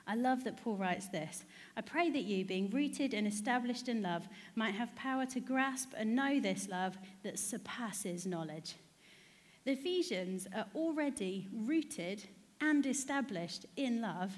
I 0.07 0.14
love 0.14 0.44
that 0.44 0.62
Paul 0.62 0.77
writes 0.77 1.09
this. 1.09 1.42
I 1.77 1.81
pray 1.81 2.11
that 2.11 2.22
you, 2.22 2.44
being 2.44 2.70
rooted 2.70 3.12
and 3.12 3.27
established 3.27 3.88
in 3.88 4.01
love, 4.01 4.29
might 4.55 4.77
have 4.77 4.94
power 4.94 5.27
to 5.27 5.40
grasp 5.40 5.94
and 5.96 6.14
know 6.14 6.38
this 6.38 6.68
love 6.68 6.96
that 7.25 7.40
surpasses 7.40 8.25
knowledge. 8.25 8.77
The 9.66 9.72
Ephesians 9.72 10.46
are 10.55 10.66
already 10.74 11.48
rooted 11.52 12.24
and 12.62 12.87
established 12.87 13.66
in 13.76 14.00
love 14.00 14.33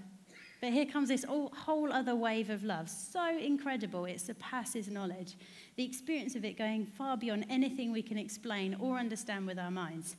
but 0.61 0.73
here 0.73 0.87
comes 0.87 1.09
this 1.09 1.25
whole 1.25 1.93
other 1.93 2.17
wave 2.17 2.51
of 2.51 2.65
love, 2.65 2.91
so 2.91 3.39
incredible 3.39 4.05
it 4.07 4.21
surpasses 4.21 4.89
knowledge. 4.89 5.37
The 5.77 5.85
experience 5.85 6.35
of 6.35 6.45
it 6.45 6.59
going 6.59 6.85
far 6.85 7.17
beyond 7.17 7.47
anything 7.49 7.93
we 7.93 8.03
can 8.03 8.19
explain 8.19 8.77
or 8.81 8.99
understand 8.99 9.47
with 9.47 9.59
our 9.59 9.71
minds. 9.71 10.17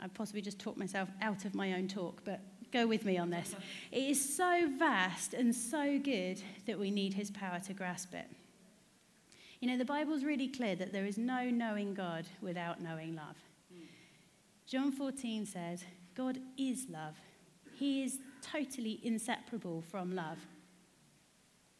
I 0.00 0.08
possibly 0.08 0.40
just 0.40 0.58
talked 0.58 0.78
myself 0.78 1.10
out 1.20 1.44
of 1.44 1.54
my 1.54 1.74
own 1.74 1.88
talk, 1.88 2.22
but 2.24 2.40
go 2.72 2.86
with 2.86 3.04
me 3.04 3.18
on 3.18 3.30
this. 3.30 3.54
It 3.92 4.04
is 4.04 4.36
so 4.36 4.68
vast 4.78 5.34
and 5.34 5.54
so 5.54 5.98
good 5.98 6.42
that 6.66 6.78
we 6.78 6.90
need 6.90 7.12
his 7.12 7.30
power 7.30 7.60
to 7.66 7.74
grasp 7.74 8.14
it. 8.14 8.26
You 9.60 9.68
know, 9.68 9.76
the 9.76 9.84
Bible's 9.84 10.24
really 10.24 10.48
clear 10.48 10.74
that 10.76 10.92
there 10.92 11.04
is 11.04 11.18
no 11.18 11.50
knowing 11.50 11.94
God 11.94 12.26
without 12.40 12.80
knowing 12.80 13.14
love. 13.14 13.36
John 14.66 14.92
14 14.92 15.46
says, 15.46 15.84
God 16.14 16.38
is 16.56 16.86
love. 16.88 17.16
He 17.74 18.02
is 18.02 18.18
totally 18.40 19.00
inseparable 19.02 19.82
from 19.90 20.14
love. 20.14 20.38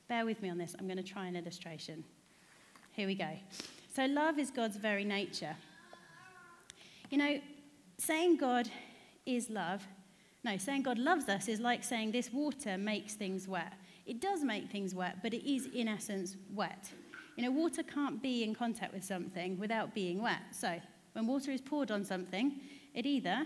Bear 0.09 0.25
with 0.25 0.42
me 0.42 0.51
on 0.51 0.59
this. 0.59 0.75
I'm 0.79 0.87
going 0.87 0.99
to 0.99 1.03
try 1.03 1.27
an 1.27 1.37
illustration. 1.37 2.05
Here 2.92 3.07
we 3.07 3.14
go. 3.14 3.31
So, 3.94 4.05
love 4.07 4.38
is 4.38 4.51
God's 4.51 4.77
very 4.77 5.05
nature. 5.05 5.57
You 7.11 7.18
know, 7.18 7.40
saying 7.99 8.37
God 8.37 8.68
is 9.25 9.49
love, 9.49 9.83
no, 10.44 10.59
saying 10.59 10.83
God 10.83 10.99
loves 10.99 11.29
us 11.29 11.49
is 11.49 11.59
like 11.59 11.83
saying 11.83 12.12
this 12.12 12.31
water 12.33 12.77
makes 12.77 13.14
things 13.14 13.49
wet. 13.49 13.73
It 14.05 14.20
does 14.20 14.44
make 14.44 14.70
things 14.70 14.94
wet, 14.94 15.23
but 15.23 15.33
it 15.33 15.51
is, 15.51 15.68
in 15.75 15.88
essence, 15.88 16.37
wet. 16.53 16.90
You 17.37 17.44
know, 17.44 17.51
water 17.51 17.83
can't 17.83 18.23
be 18.23 18.44
in 18.44 18.55
contact 18.55 18.92
with 18.92 19.05
something 19.05 19.59
without 19.59 19.94
being 19.94 20.23
wet. 20.23 20.42
So, 20.53 20.79
when 21.14 21.27
water 21.27 21.50
is 21.53 21.61
poured 21.61 21.90
on 21.90 22.05
something, 22.05 22.61
it 22.92 23.07
either 23.07 23.44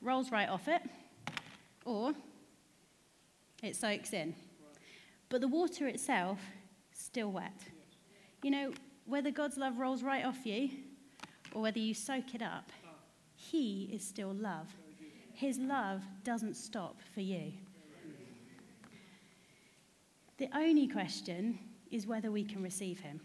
rolls 0.00 0.30
right 0.30 0.48
off 0.48 0.68
it 0.68 0.82
or 1.84 2.12
it 3.62 3.74
soaks 3.74 4.12
in. 4.12 4.34
But 5.28 5.40
the 5.40 5.48
water 5.48 5.88
itself, 5.88 6.38
still 6.92 7.32
wet. 7.32 7.58
You 8.42 8.50
know, 8.50 8.72
whether 9.06 9.30
God's 9.30 9.56
love 9.56 9.78
rolls 9.78 10.02
right 10.02 10.24
off 10.24 10.44
you 10.44 10.68
or 11.54 11.62
whether 11.62 11.78
you 11.78 11.94
soak 11.94 12.34
it 12.34 12.42
up, 12.42 12.70
He 13.34 13.90
is 13.92 14.06
still 14.06 14.34
love. 14.34 14.68
His 15.32 15.58
love 15.58 16.02
doesn't 16.24 16.54
stop 16.54 17.00
for 17.14 17.20
you. 17.20 17.52
The 20.36 20.48
only 20.54 20.88
question 20.88 21.58
is 21.90 22.06
whether 22.06 22.30
we 22.30 22.44
can 22.44 22.62
receive 22.62 23.00
Him. 23.00 23.20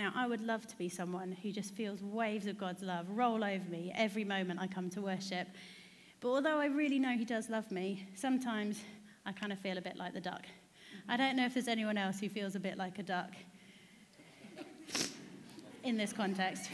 Now, 0.00 0.12
I 0.14 0.26
would 0.26 0.40
love 0.40 0.66
to 0.66 0.76
be 0.78 0.88
someone 0.88 1.36
who 1.42 1.52
just 1.52 1.74
feels 1.74 2.02
waves 2.02 2.46
of 2.46 2.56
God's 2.56 2.82
love 2.82 3.04
roll 3.10 3.44
over 3.44 3.68
me 3.68 3.92
every 3.94 4.24
moment 4.24 4.58
I 4.58 4.66
come 4.66 4.88
to 4.90 5.02
worship 5.02 5.46
but 6.20 6.28
although 6.28 6.58
I 6.58 6.66
really 6.66 6.98
know 6.98 7.16
He 7.16 7.24
does 7.24 7.48
love 7.48 7.70
me, 7.70 8.06
sometimes 8.14 8.82
I 9.24 9.32
kind 9.32 9.52
of 9.52 9.58
feel 9.58 9.78
a 9.78 9.80
bit 9.80 9.96
like 9.96 10.12
the 10.12 10.20
duck. 10.20 10.44
I 11.08 11.16
don't 11.16 11.36
know 11.36 11.46
if 11.46 11.54
there's 11.54 11.68
anyone 11.68 11.96
else 11.96 12.20
who 12.20 12.28
feels 12.28 12.54
a 12.54 12.60
bit 12.60 12.76
like 12.76 12.98
a 12.98 13.02
duck 13.02 13.30
in 15.82 15.96
this 15.96 16.12
context. 16.12 16.70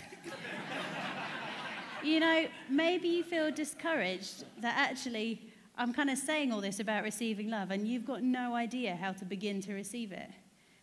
you 2.02 2.20
know, 2.20 2.46
maybe 2.68 3.08
you 3.08 3.22
feel 3.22 3.50
discouraged 3.52 4.44
that 4.60 4.74
actually 4.76 5.40
I'm 5.78 5.92
kind 5.92 6.10
of 6.10 6.18
saying 6.18 6.52
all 6.52 6.60
this 6.60 6.80
about 6.80 7.04
receiving 7.04 7.50
love 7.50 7.70
and 7.70 7.86
you've 7.86 8.06
got 8.06 8.22
no 8.22 8.54
idea 8.54 8.96
how 8.96 9.12
to 9.12 9.24
begin 9.24 9.60
to 9.62 9.74
receive 9.74 10.10
it. 10.10 10.30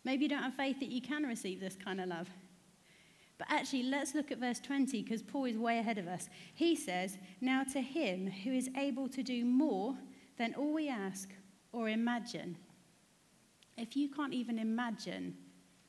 Maybe 0.03 0.23
you 0.23 0.29
don't 0.29 0.43
have 0.43 0.55
faith 0.55 0.79
that 0.79 0.89
you 0.89 1.01
can 1.01 1.23
receive 1.23 1.59
this 1.59 1.75
kind 1.75 2.01
of 2.01 2.09
love. 2.09 2.29
But 3.37 3.47
actually, 3.49 3.83
let's 3.83 4.13
look 4.13 4.31
at 4.31 4.37
verse 4.37 4.59
20 4.59 5.01
because 5.01 5.21
Paul 5.21 5.45
is 5.45 5.57
way 5.57 5.79
ahead 5.79 5.97
of 5.97 6.07
us. 6.07 6.29
He 6.53 6.75
says, 6.75 7.17
Now 7.41 7.63
to 7.73 7.81
him 7.81 8.27
who 8.27 8.51
is 8.51 8.69
able 8.77 9.09
to 9.09 9.23
do 9.23 9.43
more 9.45 9.95
than 10.37 10.53
all 10.55 10.73
we 10.73 10.89
ask 10.89 11.29
or 11.71 11.89
imagine. 11.89 12.57
If 13.77 13.95
you 13.95 14.09
can't 14.09 14.33
even 14.33 14.59
imagine 14.59 15.35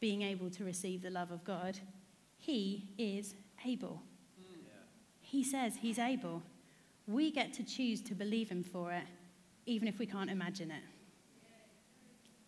being 0.01 0.23
able 0.23 0.51
to 0.51 0.65
receive 0.65 1.03
the 1.03 1.11
love 1.11 1.31
of 1.31 1.45
God, 1.45 1.79
He 2.39 2.89
is 2.99 3.35
able. 3.65 4.03
He 5.35 5.43
says 5.43 5.77
he's 5.81 5.99
able. 5.99 6.43
We 7.09 7.33
get 7.33 7.53
to 7.55 7.65
choose 7.65 8.01
to 8.03 8.15
believe 8.15 8.49
him 8.49 8.63
for 8.63 8.93
it, 8.93 9.03
even 9.67 9.89
if 9.89 9.99
we 9.99 10.07
can't 10.07 10.31
imagine 10.31 10.71
it. 10.71 10.83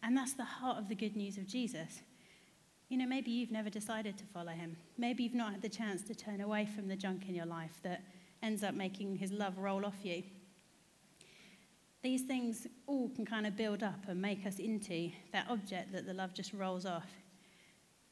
And 0.06 0.16
that's 0.16 0.34
the 0.34 0.44
heart 0.44 0.78
of 0.78 0.88
the 0.88 0.94
good 0.94 1.16
news 1.16 1.36
of 1.36 1.48
Jesus. 1.48 2.00
You 2.88 2.96
know, 2.96 3.06
maybe 3.06 3.32
you've 3.32 3.50
never 3.50 3.68
decided 3.68 4.16
to 4.18 4.24
follow 4.26 4.52
him. 4.52 4.76
Maybe 4.96 5.24
you've 5.24 5.34
not 5.34 5.50
had 5.50 5.62
the 5.62 5.68
chance 5.68 6.02
to 6.04 6.14
turn 6.14 6.40
away 6.40 6.64
from 6.64 6.86
the 6.86 6.94
junk 6.94 7.28
in 7.28 7.34
your 7.34 7.44
life 7.44 7.80
that 7.82 8.04
ends 8.40 8.62
up 8.62 8.74
making 8.74 9.16
his 9.16 9.32
love 9.32 9.58
roll 9.58 9.84
off 9.84 10.04
you. 10.04 10.22
These 12.04 12.22
things 12.22 12.68
all 12.86 13.08
can 13.08 13.26
kind 13.26 13.48
of 13.48 13.56
build 13.56 13.82
up 13.82 13.98
and 14.06 14.22
make 14.22 14.46
us 14.46 14.60
into 14.60 15.10
that 15.32 15.48
object 15.50 15.90
that 15.90 16.06
the 16.06 16.14
love 16.14 16.32
just 16.32 16.52
rolls 16.52 16.86
off. 16.86 17.10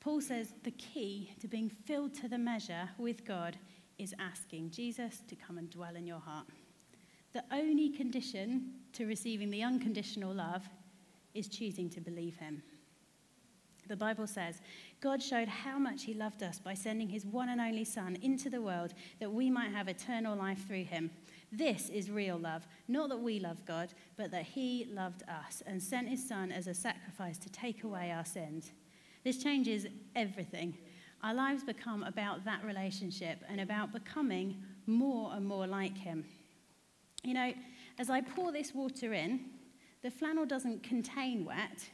Paul 0.01 0.21
says 0.21 0.53
the 0.65 0.73
key 0.73 1.31
to 1.41 1.47
being 1.47 1.71
filled 1.71 2.13
to 2.15 2.29
the 2.29 2.39
measure 2.39 2.89
with 2.99 3.25
God 3.25 3.57
is 3.99 4.13
asking 4.19 4.73
Jesus 4.73 5.23
to 5.29 5.37
come 5.37 5.59
and 5.59 5.71
dwell 5.71 5.95
in 5.95 6.09
your 6.09 6.19
heart. 6.19 6.49
The 7.35 7.45
only 7.53 7.91
condition 7.91 8.73
to 8.95 9.07
receiving 9.07 9.51
the 9.51 9.63
unconditional 9.63 10.35
love 10.35 10.69
is 11.35 11.49
choosing 11.49 11.90
to 11.90 12.01
believe 12.01 12.37
him. 12.37 12.62
The 13.87 13.97
Bible 13.97 14.27
says, 14.27 14.62
God 15.01 15.23
showed 15.23 15.49
how 15.49 15.79
much 15.79 16.05
he 16.05 16.14
loved 16.14 16.42
us 16.42 16.59
by 16.59 16.73
sending 16.73 17.09
his 17.09 17.27
one 17.27 17.51
and 17.51 17.61
only 17.61 17.85
Son 17.85 18.16
into 18.23 18.49
the 18.49 18.62
world 18.62 18.94
that 19.20 19.31
we 19.31 19.51
might 19.51 19.73
have 19.73 19.88
eternal 19.88 20.37
life 20.37 20.66
through 20.66 20.85
him. 20.85 21.11
This 21.53 21.90
is 21.90 22.11
real 22.11 22.38
love. 22.38 22.66
Not 22.88 23.11
that 23.11 23.20
we 23.20 23.38
love 23.38 23.64
God, 23.66 23.92
but 24.16 24.31
that 24.31 24.44
he 24.44 24.87
loved 24.90 25.23
us 25.29 25.62
and 25.66 25.83
sent 25.83 26.09
his 26.09 26.27
Son 26.27 26.51
as 26.51 26.66
a 26.66 26.75
sacrifice 26.75 27.37
to 27.38 27.51
take 27.51 27.85
away 27.85 28.11
our 28.11 28.25
sins. 28.25 28.73
This 29.23 29.42
changes 29.42 29.87
everything. 30.16 30.79
Our 31.23 31.35
lives 31.35 31.62
become 31.62 32.03
about 32.03 32.44
that 32.44 32.64
relationship 32.64 33.42
and 33.49 33.61
about 33.61 33.92
becoming 33.92 34.62
more 34.87 35.33
and 35.35 35.47
more 35.47 35.66
like 35.66 35.97
him. 35.97 36.25
You 37.23 37.35
know, 37.35 37.53
as 37.99 38.11
I 38.11 38.20
pour 38.20 38.53
this 38.53 38.75
water 38.75 39.12
in, 39.14 39.40
the 40.05 40.11
flannel 40.11 40.45
doesn't 40.45 40.83
contain 40.83 41.47
wet, 41.47 41.88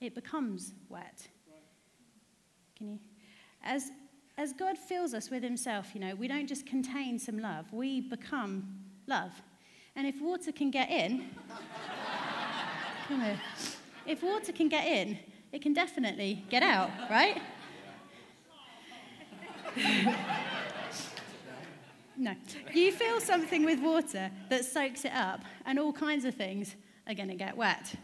it 0.00 0.14
becomes 0.14 0.72
wet. 0.88 1.26
Can 2.78 2.90
you? 2.90 2.98
As, 3.60 3.90
as 4.38 4.52
God 4.52 4.78
fills 4.78 5.12
us 5.12 5.28
with 5.28 5.42
Himself, 5.42 5.88
you 5.94 6.00
know, 6.00 6.14
we 6.14 6.28
don't 6.28 6.46
just 6.46 6.64
contain 6.64 7.18
some 7.18 7.40
love, 7.40 7.72
we 7.72 8.00
become 8.00 8.78
love. 9.08 9.32
And 9.96 10.06
if 10.06 10.20
water 10.20 10.52
can 10.52 10.70
get 10.70 10.88
in, 10.88 11.28
come 13.08 13.20
here. 13.20 13.40
If 14.06 14.22
water 14.22 14.52
can 14.52 14.68
get 14.68 14.86
in, 14.86 15.18
it 15.50 15.62
can 15.62 15.72
definitely 15.72 16.44
get 16.48 16.62
out, 16.62 16.90
right? 17.10 17.42
no. 22.16 22.34
You 22.72 22.92
fill 22.92 23.20
something 23.20 23.64
with 23.64 23.80
water 23.80 24.30
that 24.48 24.64
soaks 24.64 25.04
it 25.04 25.12
up, 25.12 25.42
and 25.64 25.78
all 25.78 25.92
kinds 25.92 26.24
of 26.24 26.34
things 26.34 26.74
are 27.06 27.14
going 27.14 27.28
to 27.28 27.34
get 27.34 27.56
wet. 27.56 27.94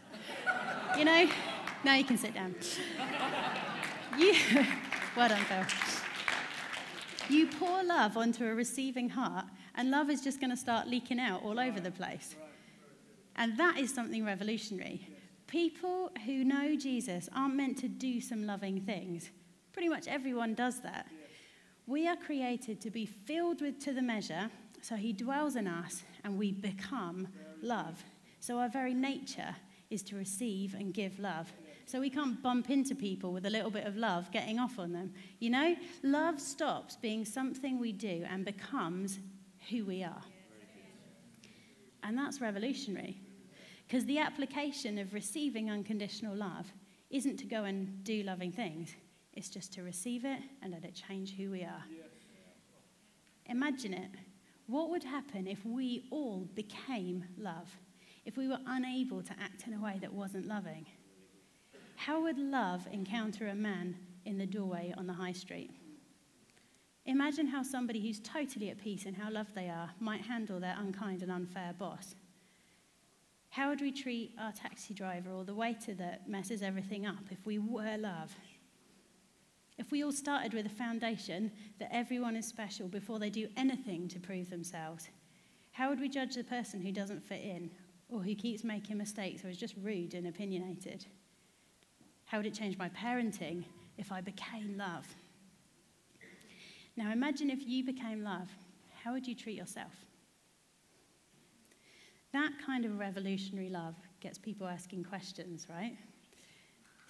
You 0.97 1.05
know? 1.05 1.29
Now 1.83 1.95
you 1.95 2.05
can 2.05 2.17
sit 2.17 2.33
down. 2.33 2.55
You, 4.17 4.33
well 5.17 5.29
done, 5.29 5.43
Phil. 5.45 5.65
You 7.29 7.47
pour 7.47 7.83
love 7.83 8.17
onto 8.17 8.45
a 8.45 8.53
receiving 8.53 9.09
heart, 9.09 9.45
and 9.75 9.89
love 9.91 10.09
is 10.09 10.21
just 10.21 10.39
going 10.39 10.51
to 10.51 10.57
start 10.57 10.87
leaking 10.87 11.19
out 11.19 11.43
all 11.43 11.59
over 11.59 11.79
the 11.79 11.91
place. 11.91 12.35
And 13.35 13.57
that 13.57 13.77
is 13.77 13.93
something 13.93 14.23
revolutionary. 14.23 15.07
People 15.47 16.11
who 16.25 16.43
know 16.43 16.75
Jesus 16.75 17.29
aren't 17.35 17.55
meant 17.55 17.77
to 17.79 17.87
do 17.87 18.21
some 18.21 18.45
loving 18.45 18.81
things. 18.81 19.31
Pretty 19.71 19.89
much 19.89 20.07
everyone 20.07 20.53
does 20.53 20.81
that. 20.81 21.07
We 21.85 22.07
are 22.07 22.15
created 22.15 22.79
to 22.81 22.89
be 22.89 23.05
filled 23.05 23.61
with 23.61 23.79
to 23.79 23.93
the 23.93 24.01
measure, 24.01 24.49
so 24.81 24.95
he 24.95 25.11
dwells 25.13 25.55
in 25.55 25.67
us 25.67 26.03
and 26.23 26.37
we 26.37 26.51
become 26.51 27.27
love. 27.61 28.03
So 28.39 28.59
our 28.59 28.69
very 28.69 28.93
nature 28.93 29.55
is 29.89 30.01
to 30.03 30.15
receive 30.15 30.73
and 30.73 30.93
give 30.93 31.19
love. 31.19 31.51
So 31.85 31.99
we 31.99 32.09
can't 32.09 32.41
bump 32.41 32.69
into 32.69 32.95
people 32.95 33.33
with 33.33 33.45
a 33.45 33.49
little 33.49 33.69
bit 33.69 33.85
of 33.85 33.97
love 33.97 34.31
getting 34.31 34.59
off 34.59 34.79
on 34.79 34.93
them. 34.93 35.13
You 35.39 35.49
know, 35.49 35.75
love 36.01 36.39
stops 36.39 36.95
being 36.95 37.25
something 37.25 37.79
we 37.79 37.91
do 37.91 38.25
and 38.29 38.45
becomes 38.45 39.19
who 39.69 39.85
we 39.85 40.03
are. 40.03 40.21
And 42.03 42.17
that's 42.17 42.41
revolutionary. 42.41 43.17
Because 43.87 44.05
the 44.05 44.19
application 44.19 44.97
of 44.97 45.13
receiving 45.13 45.69
unconditional 45.69 46.35
love 46.35 46.71
isn't 47.09 47.37
to 47.37 47.45
go 47.45 47.65
and 47.65 48.03
do 48.03 48.23
loving 48.23 48.51
things, 48.51 48.95
it's 49.35 49.49
just 49.49 49.73
to 49.73 49.83
receive 49.83 50.25
it 50.25 50.39
and 50.61 50.73
let 50.73 50.83
it 50.83 50.93
change 51.07 51.35
who 51.35 51.51
we 51.51 51.63
are. 51.63 51.83
Imagine 53.47 53.93
it. 53.93 54.11
What 54.67 54.89
would 54.89 55.03
happen 55.03 55.47
if 55.47 55.65
we 55.65 56.05
all 56.11 56.47
became 56.55 57.25
love? 57.37 57.69
If 58.25 58.37
we 58.37 58.47
were 58.47 58.59
unable 58.65 59.21
to 59.21 59.33
act 59.41 59.67
in 59.67 59.73
a 59.73 59.81
way 59.81 59.97
that 60.01 60.13
wasn't 60.13 60.47
loving? 60.47 60.85
How 61.95 62.21
would 62.21 62.37
love 62.37 62.87
encounter 62.91 63.47
a 63.47 63.55
man 63.55 63.97
in 64.25 64.37
the 64.37 64.45
doorway 64.45 64.93
on 64.97 65.07
the 65.07 65.13
high 65.13 65.33
street? 65.33 65.71
Imagine 67.05 67.47
how 67.47 67.63
somebody 67.63 67.99
who's 67.99 68.19
totally 68.21 68.69
at 68.69 68.77
peace 68.77 69.05
in 69.05 69.13
how 69.13 69.29
loved 69.29 69.53
they 69.55 69.67
are 69.67 69.89
might 69.99 70.21
handle 70.21 70.59
their 70.59 70.75
unkind 70.79 71.21
and 71.21 71.31
unfair 71.31 71.73
boss. 71.77 72.15
How 73.49 73.69
would 73.69 73.81
we 73.81 73.91
treat 73.91 74.33
our 74.39 74.53
taxi 74.53 74.93
driver 74.93 75.29
or 75.31 75.43
the 75.43 75.53
waiter 75.53 75.93
that 75.95 76.29
messes 76.29 76.63
everything 76.63 77.05
up 77.05 77.25
if 77.29 77.45
we 77.45 77.59
were 77.59 77.97
love? 77.97 78.35
If 79.83 79.91
we 79.91 80.01
all 80.01 80.13
started 80.13 80.53
with 80.53 80.65
a 80.65 80.69
foundation 80.69 81.51
that 81.77 81.93
everyone 81.93 82.37
is 82.37 82.47
special 82.47 82.87
before 82.87 83.19
they 83.19 83.29
do 83.29 83.49
anything 83.57 84.07
to 84.07 84.17
prove 84.17 84.49
themselves, 84.49 85.09
how 85.73 85.89
would 85.89 85.99
we 85.99 86.07
judge 86.07 86.35
the 86.35 86.43
person 86.45 86.79
who 86.81 86.93
doesn't 86.93 87.21
fit 87.21 87.41
in 87.41 87.69
or 88.07 88.21
who 88.21 88.33
keeps 88.33 88.63
making 88.63 88.97
mistakes 88.97 89.43
or 89.43 89.49
is 89.49 89.57
just 89.57 89.75
rude 89.81 90.13
and 90.13 90.25
opinionated? 90.25 91.05
How 92.23 92.37
would 92.37 92.45
it 92.45 92.53
change 92.53 92.77
my 92.77 92.87
parenting 92.87 93.65
if 93.97 94.09
I 94.09 94.21
became 94.21 94.77
love? 94.77 95.05
Now 96.95 97.11
imagine 97.11 97.49
if 97.49 97.67
you 97.67 97.83
became 97.83 98.23
love, 98.23 98.47
how 99.03 99.11
would 99.11 99.27
you 99.27 99.35
treat 99.35 99.57
yourself? 99.57 99.91
That 102.31 102.53
kind 102.65 102.85
of 102.85 102.99
revolutionary 102.99 103.69
love 103.69 103.95
gets 104.21 104.37
people 104.37 104.65
asking 104.65 105.03
questions, 105.03 105.67
right? 105.69 105.97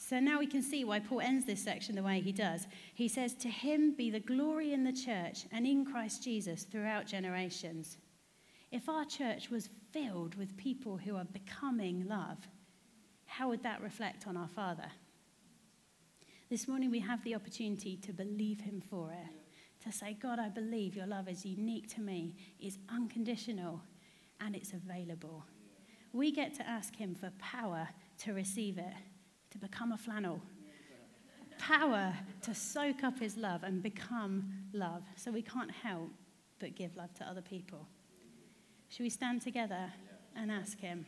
So 0.05 0.19
now 0.19 0.39
we 0.39 0.47
can 0.47 0.61
see 0.61 0.83
why 0.83 0.99
Paul 0.99 1.21
ends 1.21 1.45
this 1.45 1.63
section 1.63 1.95
the 1.95 2.03
way 2.03 2.19
he 2.19 2.33
does. 2.33 2.67
He 2.93 3.07
says, 3.07 3.33
To 3.35 3.47
him 3.47 3.93
be 3.95 4.09
the 4.09 4.19
glory 4.19 4.73
in 4.73 4.83
the 4.83 4.91
church 4.91 5.45
and 5.53 5.65
in 5.65 5.85
Christ 5.85 6.21
Jesus 6.21 6.65
throughout 6.65 7.05
generations. 7.07 7.97
If 8.69 8.89
our 8.89 9.05
church 9.05 9.49
was 9.49 9.69
filled 9.93 10.35
with 10.35 10.57
people 10.57 10.97
who 10.97 11.15
are 11.15 11.23
becoming 11.23 12.05
love, 12.05 12.37
how 13.27 13.47
would 13.47 13.63
that 13.63 13.81
reflect 13.81 14.27
on 14.27 14.35
our 14.35 14.49
Father? 14.49 14.91
This 16.49 16.67
morning 16.67 16.91
we 16.91 16.99
have 16.99 17.23
the 17.23 17.35
opportunity 17.35 17.95
to 17.95 18.11
believe 18.11 18.59
Him 18.59 18.81
for 18.81 19.13
it, 19.13 19.85
to 19.85 19.91
say, 19.93 20.17
God, 20.21 20.37
I 20.37 20.49
believe 20.49 20.97
your 20.97 21.07
love 21.07 21.29
is 21.29 21.45
unique 21.45 21.87
to 21.95 22.01
me, 22.01 22.35
is 22.59 22.77
unconditional, 22.89 23.81
and 24.41 24.53
it's 24.53 24.73
available. 24.73 25.45
We 26.11 26.33
get 26.33 26.53
to 26.55 26.67
ask 26.67 26.93
Him 26.93 27.15
for 27.15 27.31
power 27.39 27.87
to 28.19 28.33
receive 28.33 28.77
it, 28.77 28.93
to 29.53 29.59
become 29.59 29.91
a 29.91 29.97
flannel. 29.97 30.41
Power 31.59 32.13
to 32.41 32.55
soak 32.55 33.03
up 33.03 33.19
His 33.19 33.37
love 33.37 33.63
and 33.63 33.81
become 33.83 34.51
love. 34.73 35.03
So 35.15 35.31
we 35.31 35.43
can't 35.43 35.71
help 35.71 36.09
but 36.59 36.75
give 36.75 36.95
love 36.95 37.13
to 37.15 37.23
other 37.23 37.41
people. 37.41 37.87
Should 38.89 39.03
we 39.03 39.09
stand 39.11 39.43
together 39.43 39.93
and 40.35 40.51
ask 40.51 40.79
Him? 40.79 41.05